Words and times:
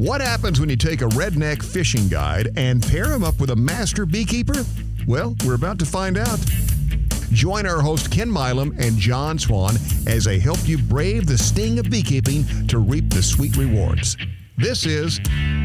What 0.00 0.22
happens 0.22 0.58
when 0.58 0.70
you 0.70 0.76
take 0.76 1.02
a 1.02 1.08
redneck 1.08 1.62
fishing 1.62 2.08
guide 2.08 2.54
and 2.56 2.82
pair 2.82 3.12
him 3.12 3.22
up 3.22 3.38
with 3.38 3.50
a 3.50 3.56
master 3.56 4.06
beekeeper? 4.06 4.64
Well, 5.06 5.36
we're 5.44 5.56
about 5.56 5.78
to 5.80 5.84
find 5.84 6.16
out. 6.16 6.38
Join 7.32 7.66
our 7.66 7.82
host 7.82 8.10
Ken 8.10 8.32
Milam 8.32 8.74
and 8.78 8.96
John 8.96 9.38
Swan 9.38 9.74
as 10.06 10.24
they 10.24 10.38
help 10.38 10.66
you 10.66 10.78
brave 10.78 11.26
the 11.26 11.36
sting 11.36 11.78
of 11.78 11.90
beekeeping 11.90 12.46
to 12.68 12.78
reap 12.78 13.10
the 13.10 13.22
sweet 13.22 13.58
rewards. 13.58 14.16
This 14.56 14.86
is 14.86 15.18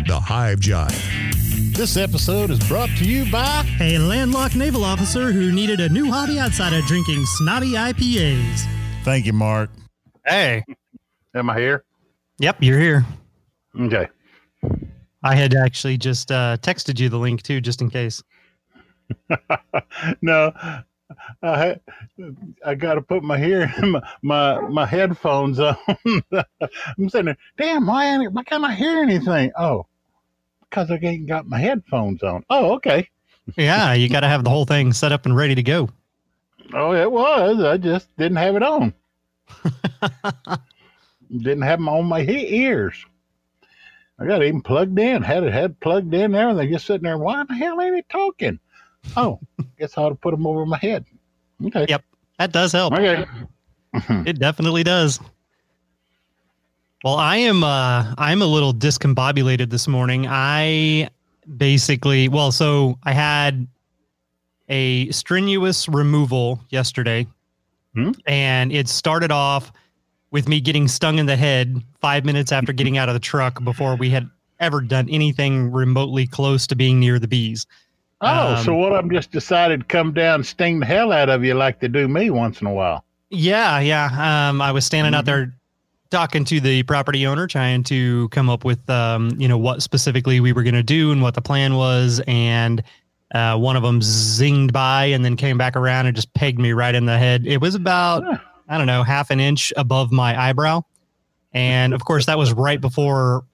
the 0.06 0.20
Hive 0.22 0.60
Jive. 0.60 1.74
This 1.74 1.96
episode 1.96 2.50
is 2.50 2.60
brought 2.68 2.90
to 2.98 3.06
you 3.06 3.32
by 3.32 3.66
a 3.80 4.00
landlocked 4.00 4.58
naval 4.58 4.84
officer 4.84 5.32
who 5.32 5.54
needed 5.54 5.80
a 5.80 5.88
new 5.88 6.12
hobby 6.12 6.40
outside 6.40 6.74
of 6.74 6.84
drinking 6.88 7.24
snotty 7.38 7.72
IPAs. 7.72 8.66
Thank 9.06 9.28
you, 9.28 9.32
Mark. 9.32 9.70
Hey. 10.26 10.66
Am 11.34 11.50
I 11.50 11.58
here? 11.58 11.86
Yep, 12.40 12.58
you're 12.60 12.80
here. 12.82 13.06
Okay. 13.80 14.10
I 15.26 15.34
had 15.34 15.56
actually 15.56 15.98
just 15.98 16.32
uh, 16.32 16.56
texted 16.62 17.00
you 17.00 17.10
the 17.10 17.18
link 17.18 17.42
too, 17.42 17.60
just 17.60 17.82
in 17.82 17.90
case. 17.90 18.22
no, 20.22 20.54
I 21.42 21.80
I 22.64 22.76
got 22.76 22.94
to 22.94 23.02
put 23.02 23.24
my 23.24 23.36
hear 23.40 23.74
my, 23.82 24.02
my 24.22 24.62
my 24.62 24.86
headphones 24.86 25.60
on. 25.60 25.76
I'm 26.06 27.10
sitting 27.10 27.26
there. 27.26 27.38
Damn, 27.58 27.88
why 27.88 28.18
why 28.28 28.44
can't 28.44 28.64
I 28.64 28.76
hear 28.76 29.02
anything? 29.02 29.52
Oh, 29.58 29.88
because 30.70 30.92
I 30.92 31.00
ain't 31.02 31.26
got 31.28 31.48
my 31.48 31.58
headphones 31.58 32.22
on. 32.22 32.46
Oh, 32.52 32.74
okay. 32.76 33.10
yeah, 33.58 33.94
you 33.94 34.08
got 34.10 34.20
to 34.20 34.28
have 34.28 34.44
the 34.44 34.52
whole 34.52 34.66
thing 34.66 34.94
set 34.94 35.12
up 35.12 35.26
and 35.26 35.36
ready 35.36 35.56
to 35.56 35.64
go. 35.64 35.90
Oh, 36.72 36.94
it 36.94 37.12
was. 37.12 37.64
I 37.64 37.78
just 37.78 38.16
didn't 38.16 38.38
have 38.38 38.56
it 38.56 38.64
on. 38.64 38.94
didn't 41.36 41.64
have 41.64 41.80
them 41.80 41.90
on 41.90 42.06
my 42.06 42.22
he- 42.22 42.58
ears. 42.58 43.04
I 44.20 44.26
got 44.26 44.42
it 44.42 44.48
even 44.48 44.62
plugged 44.62 44.98
in. 44.98 45.22
Had 45.22 45.44
it 45.44 45.54
had 45.54 45.80
plugged 45.80 46.14
in 46.14 46.32
there, 46.32 46.50
and 46.50 46.58
they 46.58 46.68
just 46.68 46.86
sitting 46.86 47.04
there. 47.04 47.18
Why 47.18 47.44
the 47.44 47.54
hell 47.54 47.82
ain't 47.82 47.98
it 47.98 48.08
talking? 48.10 48.60
Oh, 49.18 49.40
guess 49.80 49.98
I 49.98 50.04
ought 50.04 50.10
to 50.10 50.16
put 50.16 50.32
them 50.32 50.48
over 50.48 50.66
my 50.66 50.78
head. 50.78 51.06
Okay. 51.66 51.86
Yep, 51.90 52.04
that 52.40 52.52
does 52.52 52.72
help. 52.72 52.94
Okay. 52.94 53.26
it 54.26 54.40
definitely 54.40 54.84
does. 54.84 55.20
Well, 57.04 57.16
I 57.16 57.38
am. 57.38 57.64
Uh, 57.64 58.14
I'm 58.18 58.42
a 58.42 58.46
little 58.48 58.74
discombobulated 58.74 59.70
this 59.70 59.88
morning. 59.88 60.26
I 60.28 61.10
basically, 61.58 62.28
well, 62.30 62.52
so 62.52 62.98
I 63.04 63.12
had 63.12 63.68
a 64.70 65.12
strenuous 65.12 65.88
removal 65.88 66.60
yesterday, 66.70 67.28
Hmm? 67.94 68.12
and 68.26 68.72
it 68.72 68.88
started 68.90 69.32
off 69.32 69.72
with 70.36 70.50
me 70.50 70.60
getting 70.60 70.86
stung 70.90 71.18
in 71.18 71.28
the 71.28 71.36
head 71.38 71.82
five 72.02 72.26
minutes 72.26 72.52
after 72.52 72.74
getting 72.74 72.98
out 72.98 73.08
of 73.08 73.14
the 73.14 73.22
truck 73.22 73.64
before 73.64 73.96
we 73.96 74.10
had 74.10 74.30
ever 74.60 74.82
done 74.82 75.08
anything 75.10 75.72
remotely 75.72 76.28
close 76.28 76.68
to 76.68 76.76
being 76.76 77.00
near 77.00 77.20
the 77.20 77.28
bees. 77.28 77.66
Oh, 78.20 78.56
Um, 78.56 78.64
so 78.66 78.76
what? 78.76 78.92
I'm 78.92 79.10
just 79.10 79.32
decided 79.32 79.80
to 79.80 79.86
come 79.86 80.12
down 80.12 80.36
and 80.36 80.46
sting 80.46 80.82
the 80.82 80.86
hell 80.86 81.14
out 81.14 81.30
of 81.30 81.46
you 81.46 81.54
like 81.54 81.80
they 81.80 81.88
do 81.88 82.10
me 82.10 82.32
once 82.32 82.60
in 82.60 82.68
a 82.68 82.74
while. 82.74 83.06
Yeah, 83.30 83.80
yeah. 83.80 84.50
Um, 84.50 84.62
I 84.62 84.74
was 84.74 84.86
standing 84.86 85.14
out 85.14 85.24
there 85.24 85.56
talking 86.10 86.44
to 86.44 86.60
the 86.60 86.84
property 86.84 87.26
owner, 87.26 87.48
trying 87.48 87.84
to 87.84 88.28
come 88.28 88.50
up 88.50 88.66
with, 88.66 88.90
um, 88.90 89.32
you 89.38 89.48
know, 89.48 89.58
what 89.58 89.82
specifically 89.84 90.42
we 90.42 90.52
were 90.52 90.64
going 90.64 90.76
to 90.76 90.84
do 90.84 91.14
and 91.14 91.22
what 91.22 91.36
the 91.36 91.42
plan 91.42 91.76
was. 91.78 92.22
And 92.28 92.84
uh, 93.34 93.58
one 93.58 93.78
of 93.78 93.84
them 93.84 94.02
zinged 94.02 94.74
by 94.74 95.06
and 95.06 95.24
then 95.24 95.38
came 95.38 95.58
back 95.58 95.78
around 95.78 96.08
and 96.08 96.16
just 96.16 96.34
pegged 96.34 96.60
me 96.60 96.74
right 96.74 96.94
in 96.94 97.06
the 97.06 97.18
head. 97.18 97.48
It 97.48 97.62
was 97.62 97.74
about, 97.74 98.26
Huh. 98.26 98.38
I 98.68 98.78
don't 98.78 98.88
know, 98.88 99.04
half 99.04 99.30
an 99.32 99.40
inch 99.40 99.72
above 99.78 100.12
my 100.12 100.40
eyebrow. 100.40 100.82
And 101.54 101.94
of 101.94 102.04
course, 102.06 102.26
that 102.26 102.38
was 102.38 102.54
right 102.54 102.82
before 102.82 103.46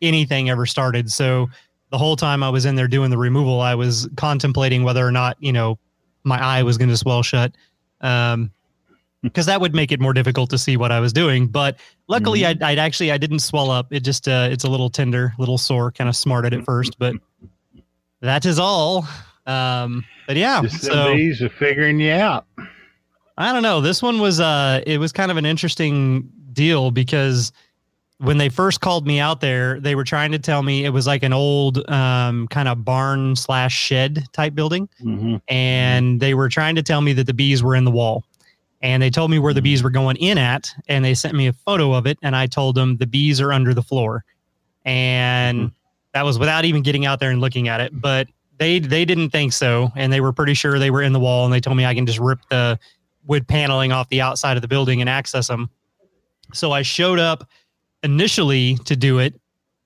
anything 0.00 0.50
ever 0.50 0.66
started. 0.66 1.10
So 1.10 1.48
the 1.90 1.98
whole 1.98 2.16
time 2.16 2.42
I 2.42 2.50
was 2.50 2.64
in 2.64 2.74
there 2.76 2.88
doing 2.88 3.10
the 3.10 3.18
removal, 3.18 3.60
I 3.60 3.74
was 3.74 4.08
contemplating 4.16 4.84
whether 4.84 5.06
or 5.06 5.10
not, 5.10 5.36
you 5.40 5.52
know, 5.52 5.78
my 6.24 6.42
eye 6.42 6.62
was 6.62 6.78
going 6.78 6.90
to 6.90 6.96
swell 6.96 7.22
shut. 7.22 7.52
Um, 8.00 8.50
because 9.22 9.46
that 9.46 9.60
would 9.60 9.74
make 9.74 9.90
it 9.90 10.00
more 10.00 10.12
difficult 10.12 10.48
to 10.50 10.58
see 10.58 10.76
what 10.76 10.92
I 10.92 11.00
was 11.00 11.12
doing. 11.12 11.48
But 11.48 11.78
luckily, 12.06 12.46
I'd, 12.46 12.62
I'd 12.62 12.78
actually 12.78 13.10
I 13.10 13.18
didn't 13.18 13.40
swell 13.40 13.70
up. 13.70 13.92
It 13.92 14.04
just 14.04 14.28
uh, 14.28 14.48
it's 14.50 14.62
a 14.64 14.70
little 14.70 14.90
tender, 14.90 15.34
little 15.38 15.58
sore, 15.58 15.90
kind 15.90 16.08
of 16.08 16.14
smarted 16.14 16.54
at 16.54 16.64
first, 16.64 16.98
but 16.98 17.16
that 18.20 18.46
is 18.46 18.58
all. 18.58 19.08
Um, 19.46 20.04
but 20.26 20.36
yeah, 20.36 20.62
Just 20.62 20.82
so 20.82 21.14
bees 21.14 21.42
are 21.42 21.48
figuring 21.48 21.98
you 21.98 22.12
out. 22.12 22.46
I 23.38 23.52
don't 23.52 23.62
know. 23.62 23.80
This 23.80 24.02
one 24.02 24.18
was 24.18 24.40
uh 24.40 24.82
it 24.86 24.98
was 24.98 25.12
kind 25.12 25.30
of 25.30 25.36
an 25.36 25.46
interesting 25.46 26.28
deal 26.52 26.90
because 26.90 27.52
when 28.18 28.36
they 28.36 28.48
first 28.48 28.80
called 28.80 29.06
me 29.06 29.20
out 29.20 29.40
there, 29.40 29.78
they 29.78 29.94
were 29.94 30.02
trying 30.02 30.32
to 30.32 30.40
tell 30.40 30.64
me 30.64 30.84
it 30.84 30.90
was 30.90 31.06
like 31.06 31.22
an 31.22 31.32
old 31.32 31.88
um 31.88 32.48
kind 32.48 32.66
of 32.66 32.84
barn 32.84 33.36
slash 33.36 33.74
shed 33.74 34.26
type 34.32 34.56
building. 34.56 34.88
Mm-hmm. 35.00 35.36
And 35.46 36.18
they 36.18 36.34
were 36.34 36.48
trying 36.48 36.74
to 36.74 36.82
tell 36.82 37.00
me 37.00 37.12
that 37.12 37.28
the 37.28 37.34
bees 37.34 37.62
were 37.62 37.76
in 37.76 37.84
the 37.84 37.92
wall. 37.92 38.24
And 38.82 39.02
they 39.02 39.10
told 39.10 39.30
me 39.30 39.38
where 39.38 39.54
the 39.54 39.62
bees 39.62 39.82
were 39.82 39.90
going 39.90 40.16
in 40.16 40.38
at, 40.38 40.70
and 40.86 41.04
they 41.04 41.14
sent 41.14 41.34
me 41.34 41.48
a 41.48 41.52
photo 41.52 41.94
of 41.94 42.06
it, 42.06 42.16
and 42.22 42.36
I 42.36 42.46
told 42.46 42.76
them 42.76 42.96
the 42.96 43.08
bees 43.08 43.40
are 43.40 43.52
under 43.52 43.74
the 43.74 43.82
floor. 43.82 44.24
And 44.84 45.72
that 46.14 46.24
was 46.24 46.38
without 46.38 46.64
even 46.64 46.82
getting 46.82 47.04
out 47.04 47.18
there 47.18 47.30
and 47.30 47.40
looking 47.40 47.66
at 47.66 47.80
it. 47.80 48.00
But 48.00 48.28
they 48.58 48.78
they 48.78 49.04
didn't 49.04 49.30
think 49.30 49.52
so, 49.52 49.90
and 49.96 50.12
they 50.12 50.20
were 50.20 50.32
pretty 50.32 50.54
sure 50.54 50.78
they 50.78 50.90
were 50.90 51.02
in 51.02 51.12
the 51.12 51.20
wall, 51.20 51.44
and 51.44 51.52
they 51.52 51.60
told 51.60 51.76
me 51.76 51.86
I 51.86 51.94
can 51.94 52.06
just 52.06 52.18
rip 52.18 52.40
the 52.50 52.78
wood 53.28 53.46
paneling 53.46 53.92
off 53.92 54.08
the 54.08 54.20
outside 54.20 54.56
of 54.56 54.62
the 54.62 54.68
building 54.68 55.00
and 55.00 55.08
access 55.08 55.46
them. 55.46 55.70
So 56.52 56.72
I 56.72 56.82
showed 56.82 57.18
up 57.18 57.48
initially 58.02 58.76
to 58.86 58.96
do 58.96 59.18
it 59.18 59.38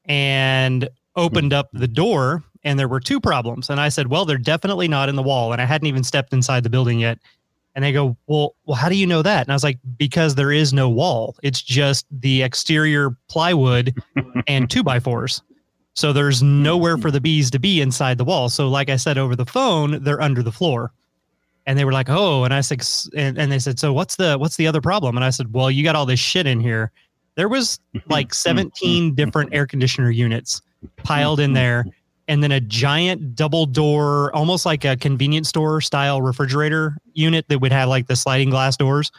and 0.06 0.88
opened 1.16 1.52
up 1.52 1.68
the 1.72 1.88
door 1.88 2.42
and 2.64 2.78
there 2.78 2.88
were 2.88 3.00
two 3.00 3.20
problems 3.20 3.68
and 3.68 3.80
I 3.80 3.88
said, 3.88 4.06
"Well, 4.06 4.24
they're 4.24 4.38
definitely 4.38 4.88
not 4.88 5.08
in 5.08 5.16
the 5.16 5.22
wall." 5.22 5.52
And 5.52 5.60
I 5.60 5.64
hadn't 5.64 5.88
even 5.88 6.04
stepped 6.04 6.32
inside 6.32 6.62
the 6.62 6.70
building 6.70 7.00
yet. 7.00 7.18
And 7.74 7.84
they 7.84 7.92
go, 7.92 8.16
"Well, 8.26 8.54
well, 8.64 8.76
how 8.76 8.88
do 8.88 8.94
you 8.94 9.06
know 9.06 9.22
that?" 9.22 9.42
And 9.42 9.50
I 9.50 9.54
was 9.54 9.64
like, 9.64 9.80
"Because 9.96 10.34
there 10.34 10.52
is 10.52 10.72
no 10.72 10.88
wall. 10.88 11.36
It's 11.42 11.62
just 11.62 12.06
the 12.10 12.42
exterior 12.42 13.16
plywood 13.28 13.94
and 14.46 14.70
two 14.70 14.82
by 14.84 15.00
fours. 15.00 15.42
So 15.94 16.12
there's 16.12 16.42
nowhere 16.42 16.96
for 16.96 17.10
the 17.10 17.20
bees 17.20 17.50
to 17.50 17.58
be 17.58 17.80
inside 17.80 18.16
the 18.18 18.24
wall. 18.24 18.48
So, 18.48 18.68
like 18.68 18.88
I 18.88 18.96
said 18.96 19.18
over 19.18 19.34
the 19.34 19.46
phone, 19.46 20.02
they're 20.04 20.22
under 20.22 20.42
the 20.42 20.52
floor." 20.52 20.92
And 21.66 21.78
they 21.78 21.84
were 21.84 21.92
like, 21.92 22.08
"Oh," 22.08 22.44
and 22.44 22.52
I 22.52 22.60
said, 22.60 22.82
and, 23.16 23.38
and 23.38 23.50
they 23.52 23.58
said, 23.58 23.78
"So 23.78 23.92
what's 23.92 24.16
the 24.16 24.36
what's 24.36 24.56
the 24.56 24.66
other 24.66 24.80
problem?" 24.80 25.16
And 25.16 25.24
I 25.24 25.30
said, 25.30 25.52
"Well, 25.52 25.70
you 25.70 25.84
got 25.84 25.96
all 25.96 26.06
this 26.06 26.20
shit 26.20 26.46
in 26.46 26.60
here. 26.60 26.90
There 27.34 27.48
was 27.48 27.80
like 28.08 28.34
17 28.34 29.14
different 29.14 29.54
air 29.54 29.66
conditioner 29.66 30.10
units 30.10 30.62
piled 30.96 31.40
in 31.40 31.52
there, 31.52 31.86
and 32.28 32.42
then 32.42 32.52
a 32.52 32.60
giant 32.60 33.34
double 33.34 33.66
door, 33.66 34.34
almost 34.34 34.66
like 34.66 34.84
a 34.84 34.96
convenience 34.96 35.48
store 35.48 35.80
style 35.80 36.20
refrigerator 36.20 36.96
unit 37.14 37.46
that 37.48 37.60
would 37.60 37.72
have 37.72 37.88
like 37.88 38.06
the 38.06 38.16
sliding 38.16 38.50
glass 38.50 38.76
doors." 38.76 39.10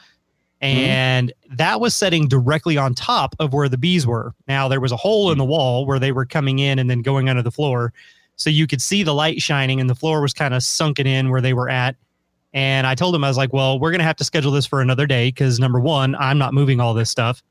Hmm? 0.62 0.68
And 0.68 1.34
that 1.50 1.82
was 1.82 1.94
setting 1.94 2.30
directly 2.30 2.78
on 2.78 2.94
top 2.94 3.36
of 3.40 3.52
where 3.52 3.68
the 3.68 3.78
bees 3.78 4.08
were. 4.08 4.34
Now 4.48 4.70
there 4.70 4.80
was 4.80 4.94
a 4.94 4.98
hole 4.98 5.32
in 5.32 5.38
the 5.38 5.44
hmm. 5.44 5.52
wall 5.52 5.86
where 5.86 6.00
they 6.00 6.12
were 6.12 6.26
coming 6.26 6.60
in 6.60 6.80
and 6.80 6.90
then 6.90 7.02
going 7.02 7.30
under 7.30 7.42
the 7.42 7.52
floor. 7.52 7.94
So 8.36 8.50
you 8.50 8.66
could 8.66 8.82
see 8.82 9.04
the 9.04 9.14
light 9.14 9.42
shining 9.42 9.80
and 9.80 9.90
the 9.90 9.96
floor 9.96 10.22
was 10.22 10.34
kind 10.34 10.54
of 10.54 10.64
sunken 10.64 11.06
in 11.06 11.30
where 11.30 11.42
they 11.42 11.54
were 11.54 11.70
at. 11.70 11.96
And 12.54 12.86
I 12.86 12.94
told 12.94 13.16
him, 13.16 13.24
I 13.24 13.28
was 13.28 13.38
like, 13.38 13.52
well, 13.52 13.80
we're 13.80 13.92
going 13.92 14.00
to 14.00 14.06
have 14.06 14.16
to 14.18 14.24
schedule 14.24 14.52
this 14.52 14.66
for 14.66 14.82
another 14.82 15.08
day 15.08 15.30
because 15.30 15.60
number 15.60 15.80
one, 15.80 16.16
I'm 16.16 16.38
not 16.38 16.54
moving 16.54 16.80
all 16.80 16.94
this 16.94 17.10
stuff. 17.10 17.42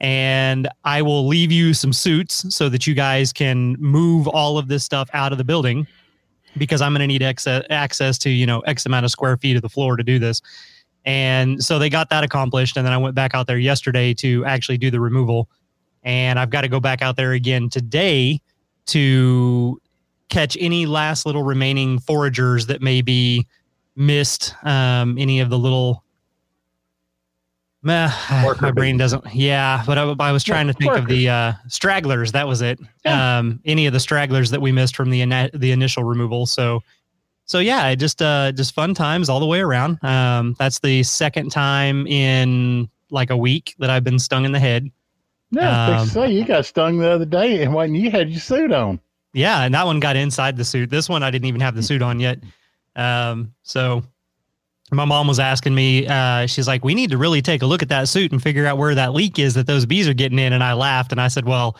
And 0.00 0.68
I 0.84 1.00
will 1.00 1.28
leave 1.28 1.52
you 1.52 1.74
some 1.74 1.92
suits 1.92 2.52
so 2.54 2.68
that 2.68 2.86
you 2.86 2.94
guys 2.94 3.32
can 3.32 3.76
move 3.78 4.26
all 4.26 4.58
of 4.58 4.66
this 4.66 4.82
stuff 4.82 5.08
out 5.12 5.30
of 5.30 5.38
the 5.38 5.44
building 5.44 5.86
because 6.56 6.82
I'm 6.82 6.92
going 6.92 7.00
to 7.00 7.06
need 7.06 7.22
access, 7.22 7.64
access 7.70 8.18
to, 8.18 8.30
you 8.30 8.44
know, 8.44 8.60
X 8.60 8.84
amount 8.84 9.04
of 9.04 9.12
square 9.12 9.36
feet 9.36 9.54
of 9.54 9.62
the 9.62 9.68
floor 9.68 9.96
to 9.96 10.02
do 10.02 10.18
this. 10.18 10.42
And 11.04 11.62
so 11.62 11.78
they 11.78 11.88
got 11.88 12.10
that 12.10 12.24
accomplished. 12.24 12.76
And 12.76 12.84
then 12.84 12.92
I 12.92 12.98
went 12.98 13.14
back 13.14 13.34
out 13.34 13.46
there 13.46 13.58
yesterday 13.58 14.12
to 14.14 14.44
actually 14.44 14.78
do 14.78 14.90
the 14.90 15.00
removal. 15.00 15.48
And 16.02 16.38
I've 16.38 16.50
got 16.50 16.62
to 16.62 16.68
go 16.68 16.80
back 16.80 17.00
out 17.00 17.16
there 17.16 17.32
again 17.32 17.68
today 17.68 18.40
to 18.86 19.80
catch 20.28 20.56
any 20.58 20.86
last 20.86 21.26
little 21.26 21.44
remaining 21.44 22.00
foragers 22.00 22.66
that 22.66 22.82
may 22.82 23.02
be 23.02 23.46
missed 23.96 24.54
um, 24.64 25.16
any 25.18 25.40
of 25.40 25.50
the 25.50 25.58
little. 25.58 26.04
Meh, 27.84 28.08
my 28.60 28.70
brain 28.70 28.96
doesn't. 28.96 29.34
Yeah, 29.34 29.82
but 29.84 29.98
I, 29.98 30.02
I 30.20 30.30
was 30.30 30.44
trying 30.44 30.68
to 30.68 30.72
think 30.72 30.92
of 30.92 31.08
the 31.08 31.28
uh, 31.28 31.52
stragglers. 31.66 32.30
That 32.30 32.46
was 32.46 32.62
it. 32.62 32.78
Yeah. 33.04 33.38
Um, 33.38 33.60
any 33.64 33.86
of 33.86 33.92
the 33.92 33.98
stragglers 33.98 34.50
that 34.50 34.60
we 34.60 34.70
missed 34.70 34.94
from 34.94 35.10
the 35.10 35.50
the 35.52 35.72
initial 35.72 36.04
removal. 36.04 36.46
So, 36.46 36.84
so 37.44 37.58
yeah, 37.58 37.92
just 37.96 38.22
uh, 38.22 38.52
just 38.52 38.72
fun 38.72 38.94
times 38.94 39.28
all 39.28 39.40
the 39.40 39.46
way 39.46 39.58
around. 39.58 40.02
Um, 40.04 40.54
that's 40.60 40.78
the 40.78 41.02
second 41.02 41.50
time 41.50 42.06
in 42.06 42.88
like 43.10 43.30
a 43.30 43.36
week 43.36 43.74
that 43.80 43.90
I've 43.90 44.04
been 44.04 44.20
stung 44.20 44.44
in 44.44 44.52
the 44.52 44.60
head. 44.60 44.88
Yeah, 45.50 45.86
Um, 45.88 45.94
um, 45.98 46.06
say 46.06 46.32
you 46.32 46.44
got 46.44 46.64
stung 46.64 46.98
the 46.98 47.10
other 47.10 47.24
day, 47.26 47.62
and 47.62 47.74
when 47.74 47.96
you 47.96 48.12
had 48.12 48.30
your 48.30 48.40
suit 48.40 48.72
on. 48.72 49.00
Yeah, 49.34 49.64
and 49.64 49.74
that 49.74 49.86
one 49.86 49.98
got 49.98 50.14
inside 50.14 50.56
the 50.56 50.64
suit. 50.64 50.88
This 50.88 51.08
one 51.08 51.22
I 51.24 51.30
didn't 51.30 51.46
even 51.46 51.60
have 51.60 51.74
the 51.74 51.82
suit 51.82 52.00
on 52.00 52.20
yet. 52.20 52.38
Um, 52.96 53.54
so 53.62 54.02
my 54.90 55.04
mom 55.04 55.26
was 55.26 55.38
asking 55.40 55.74
me, 55.74 56.06
uh, 56.06 56.46
she's 56.46 56.68
like, 56.68 56.84
we 56.84 56.94
need 56.94 57.10
to 57.10 57.18
really 57.18 57.40
take 57.42 57.62
a 57.62 57.66
look 57.66 57.82
at 57.82 57.88
that 57.88 58.08
suit 58.08 58.32
and 58.32 58.42
figure 58.42 58.66
out 58.66 58.76
where 58.78 58.94
that 58.94 59.14
leak 59.14 59.38
is 59.38 59.54
that 59.54 59.66
those 59.66 59.86
bees 59.86 60.06
are 60.08 60.14
getting 60.14 60.38
in. 60.38 60.52
And 60.52 60.62
I 60.62 60.74
laughed 60.74 61.12
and 61.12 61.20
I 61.20 61.28
said, 61.28 61.46
well, 61.46 61.76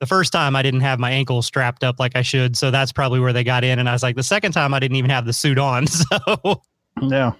the 0.00 0.06
first 0.06 0.32
time 0.32 0.54
I 0.54 0.62
didn't 0.62 0.80
have 0.80 0.98
my 0.98 1.10
ankle 1.10 1.40
strapped 1.42 1.82
up 1.82 1.98
like 1.98 2.14
I 2.16 2.22
should, 2.22 2.56
so 2.56 2.70
that's 2.70 2.92
probably 2.92 3.20
where 3.20 3.32
they 3.32 3.42
got 3.44 3.64
in. 3.64 3.78
And 3.78 3.88
I 3.88 3.92
was 3.92 4.02
like, 4.02 4.16
the 4.16 4.22
second 4.22 4.52
time 4.52 4.74
I 4.74 4.78
didn't 4.78 4.96
even 4.96 5.10
have 5.10 5.24
the 5.26 5.32
suit 5.32 5.58
on, 5.58 5.86
so 5.88 6.62
Yeah. 7.00 7.32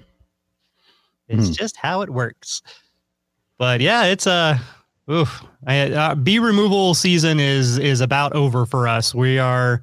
it's 1.29 1.47
Hmm. 1.49 1.53
just 1.53 1.77
how 1.77 2.03
it 2.03 2.11
works. 2.11 2.63
But 3.59 3.81
yeah, 3.81 4.05
it's 4.05 4.27
a 4.27 4.61
oof. 5.11 5.45
I, 5.67 5.91
uh, 5.93 6.15
bee 6.17 6.39
removal 6.41 6.95
season 6.95 7.39
is 7.39 7.79
is 7.79 8.01
about 8.01 8.33
over 8.33 8.67
for 8.67 8.89
us. 8.89 9.15
We 9.15 9.39
are 9.39 9.83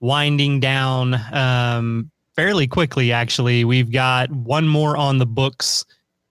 winding 0.00 0.60
down 0.60 1.14
um, 1.32 2.10
fairly 2.36 2.66
quickly. 2.66 3.12
Actually, 3.12 3.64
we've 3.64 3.90
got 3.90 4.30
one 4.30 4.68
more 4.68 4.96
on 4.96 5.18
the 5.18 5.26
books, 5.26 5.84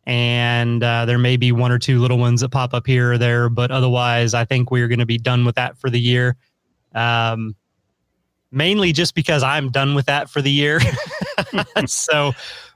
and 0.06 0.84
uh, 0.84 1.06
there 1.06 1.18
may 1.18 1.36
be 1.36 1.52
one 1.52 1.72
or 1.72 1.80
two 1.80 2.00
little 2.00 2.18
ones 2.18 2.42
that 2.42 2.50
pop 2.50 2.74
up 2.74 2.88
here 2.88 3.13
or 3.13 3.18
there. 3.18 3.50
But 3.50 3.72
otherwise, 3.72 4.34
I 4.34 4.46
think 4.46 4.72
we're 4.72 4.88
going 4.88 5.00
to 5.00 5.06
be 5.06 5.18
done 5.18 5.44
with 5.44 5.56
that 5.56 5.78
for 5.78 5.90
the 5.90 6.00
year. 6.00 6.38
Um, 6.94 7.56
mainly 8.52 8.94
just 8.94 9.16
because 9.16 9.44
I'm 9.44 9.69
done 9.69 9.96
with 9.96 10.06
that 10.06 10.30
for 10.30 10.42
the 10.42 10.52
year. 10.52 10.80
so 11.86 12.31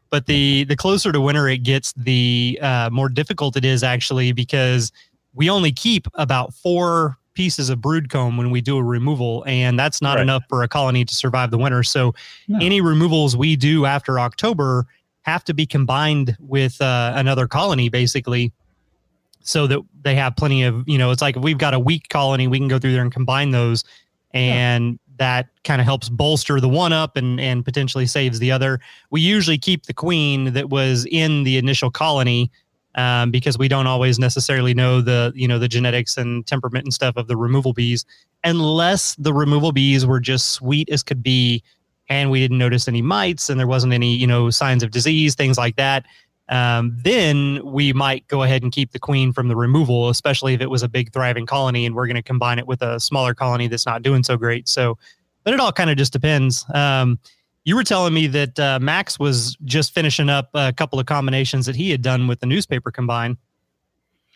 but 0.09 0.25
the 0.25 0.65
the 0.65 0.75
closer 0.75 1.11
to 1.11 1.21
winter 1.21 1.47
it 1.47 1.59
gets 1.59 1.93
the 1.93 2.59
uh, 2.61 2.89
more 2.91 3.09
difficult 3.09 3.55
it 3.55 3.65
is 3.65 3.83
actually 3.83 4.31
because 4.31 4.91
we 5.33 5.49
only 5.49 5.71
keep 5.71 6.07
about 6.15 6.53
four 6.53 7.17
pieces 7.39 7.69
of 7.69 7.79
brood 7.79 8.09
comb 8.09 8.35
when 8.35 8.51
we 8.51 8.59
do 8.59 8.75
a 8.75 8.83
removal 8.83 9.45
and 9.47 9.79
that's 9.79 10.01
not 10.01 10.15
Right. 10.17 10.23
enough 10.23 10.43
for 10.49 10.61
a 10.61 10.67
colony 10.67 11.05
to 11.05 11.15
survive 11.15 11.51
the 11.51 11.57
winter 11.57 11.83
so 11.83 12.13
No. 12.49 12.59
any 12.59 12.81
removals 12.81 13.37
we 13.37 13.55
do 13.55 13.85
after 13.85 14.19
october 14.19 14.85
have 15.21 15.45
to 15.45 15.53
be 15.53 15.65
combined 15.65 16.35
with 16.41 16.81
uh, 16.81 17.13
another 17.15 17.47
colony 17.47 17.87
basically 17.87 18.51
so 19.41 19.67
that 19.67 19.79
they 20.01 20.15
have 20.15 20.35
plenty 20.35 20.63
of 20.63 20.83
you 20.85 20.97
know 20.97 21.11
it's 21.11 21.21
like 21.21 21.37
if 21.37 21.41
we've 21.41 21.57
got 21.57 21.73
a 21.73 21.79
weak 21.79 22.09
colony 22.09 22.45
we 22.49 22.57
can 22.59 22.67
go 22.67 22.77
through 22.77 22.91
there 22.91 23.03
and 23.03 23.13
combine 23.13 23.51
those 23.51 23.85
and 24.33 24.99
that 25.17 25.47
kind 25.63 25.79
of 25.79 25.85
helps 25.85 26.09
bolster 26.09 26.59
the 26.59 26.67
one 26.67 26.91
up 26.91 27.15
and 27.15 27.39
and 27.39 27.63
potentially 27.63 28.05
saves 28.05 28.39
the 28.39 28.51
other 28.51 28.81
we 29.11 29.21
usually 29.21 29.57
keep 29.57 29.85
the 29.85 29.93
queen 29.93 30.51
that 30.51 30.69
was 30.69 31.05
in 31.09 31.45
the 31.45 31.55
initial 31.57 31.89
colony 31.89 32.51
um, 32.95 33.31
because 33.31 33.57
we 33.57 33.67
don't 33.67 33.87
always 33.87 34.19
necessarily 34.19 34.73
know 34.73 35.01
the 35.01 35.31
you 35.35 35.47
know 35.47 35.59
the 35.59 35.67
genetics 35.67 36.17
and 36.17 36.45
temperament 36.47 36.85
and 36.85 36.93
stuff 36.93 37.15
of 37.17 37.27
the 37.27 37.37
removal 37.37 37.73
bees 37.73 38.05
unless 38.43 39.15
the 39.15 39.33
removal 39.33 39.71
bees 39.71 40.05
were 40.05 40.19
just 40.19 40.51
sweet 40.51 40.89
as 40.89 41.03
could 41.03 41.21
be 41.21 41.63
and 42.07 42.31
we 42.31 42.39
didn't 42.39 42.57
notice 42.57 42.87
any 42.87 43.01
mites 43.01 43.49
and 43.49 43.59
there 43.59 43.67
wasn't 43.67 43.93
any 43.93 44.15
you 44.15 44.27
know 44.27 44.49
signs 44.49 44.83
of 44.83 44.91
disease 44.91 45.35
things 45.35 45.57
like 45.57 45.75
that 45.75 46.05
um, 46.49 46.97
then 47.03 47.63
we 47.63 47.93
might 47.93 48.27
go 48.27 48.41
ahead 48.41 48.63
and 48.63 48.71
keep 48.71 48.91
the 48.91 48.97
queen 48.97 49.31
from 49.31 49.49
the 49.49 49.55
removal 49.55 50.09
especially 50.09 50.53
if 50.53 50.61
it 50.61 50.69
was 50.69 50.81
a 50.81 50.89
big 50.89 51.13
thriving 51.13 51.45
colony 51.45 51.85
and 51.85 51.95
we're 51.95 52.07
going 52.07 52.15
to 52.15 52.23
combine 52.23 52.57
it 52.57 52.65
with 52.65 52.81
a 52.81 52.99
smaller 52.99 53.35
colony 53.35 53.67
that's 53.67 53.85
not 53.85 54.01
doing 54.01 54.23
so 54.23 54.35
great. 54.35 54.67
So 54.67 54.97
but 55.43 55.53
it 55.53 55.59
all 55.59 55.71
kind 55.71 55.89
of 55.89 55.97
just 55.97 56.13
depends. 56.13 56.65
Um, 56.73 57.19
you 57.65 57.75
were 57.75 57.83
telling 57.83 58.13
me 58.13 58.27
that 58.27 58.59
uh, 58.59 58.79
Max 58.81 59.19
was 59.19 59.57
just 59.63 59.93
finishing 59.93 60.29
up 60.29 60.49
a 60.53 60.73
couple 60.73 60.99
of 60.99 61.05
combinations 61.05 61.65
that 61.65 61.75
he 61.75 61.91
had 61.91 62.01
done 62.01 62.27
with 62.27 62.39
the 62.39 62.45
newspaper 62.45 62.91
combine. 62.91 63.37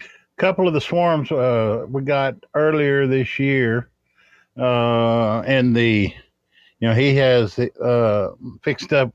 A 0.02 0.42
couple 0.42 0.68
of 0.68 0.74
the 0.74 0.82
swarms 0.82 1.32
uh, 1.32 1.86
we 1.88 2.02
got 2.02 2.36
earlier 2.54 3.08
this 3.08 3.40
year, 3.40 3.90
uh, 4.58 5.42
and 5.42 5.76
the, 5.76 6.14
you 6.80 6.88
know, 6.88 6.94
he 6.94 7.16
has 7.16 7.58
uh, 7.60 8.32
fixed 8.62 8.94
up. 8.94 9.14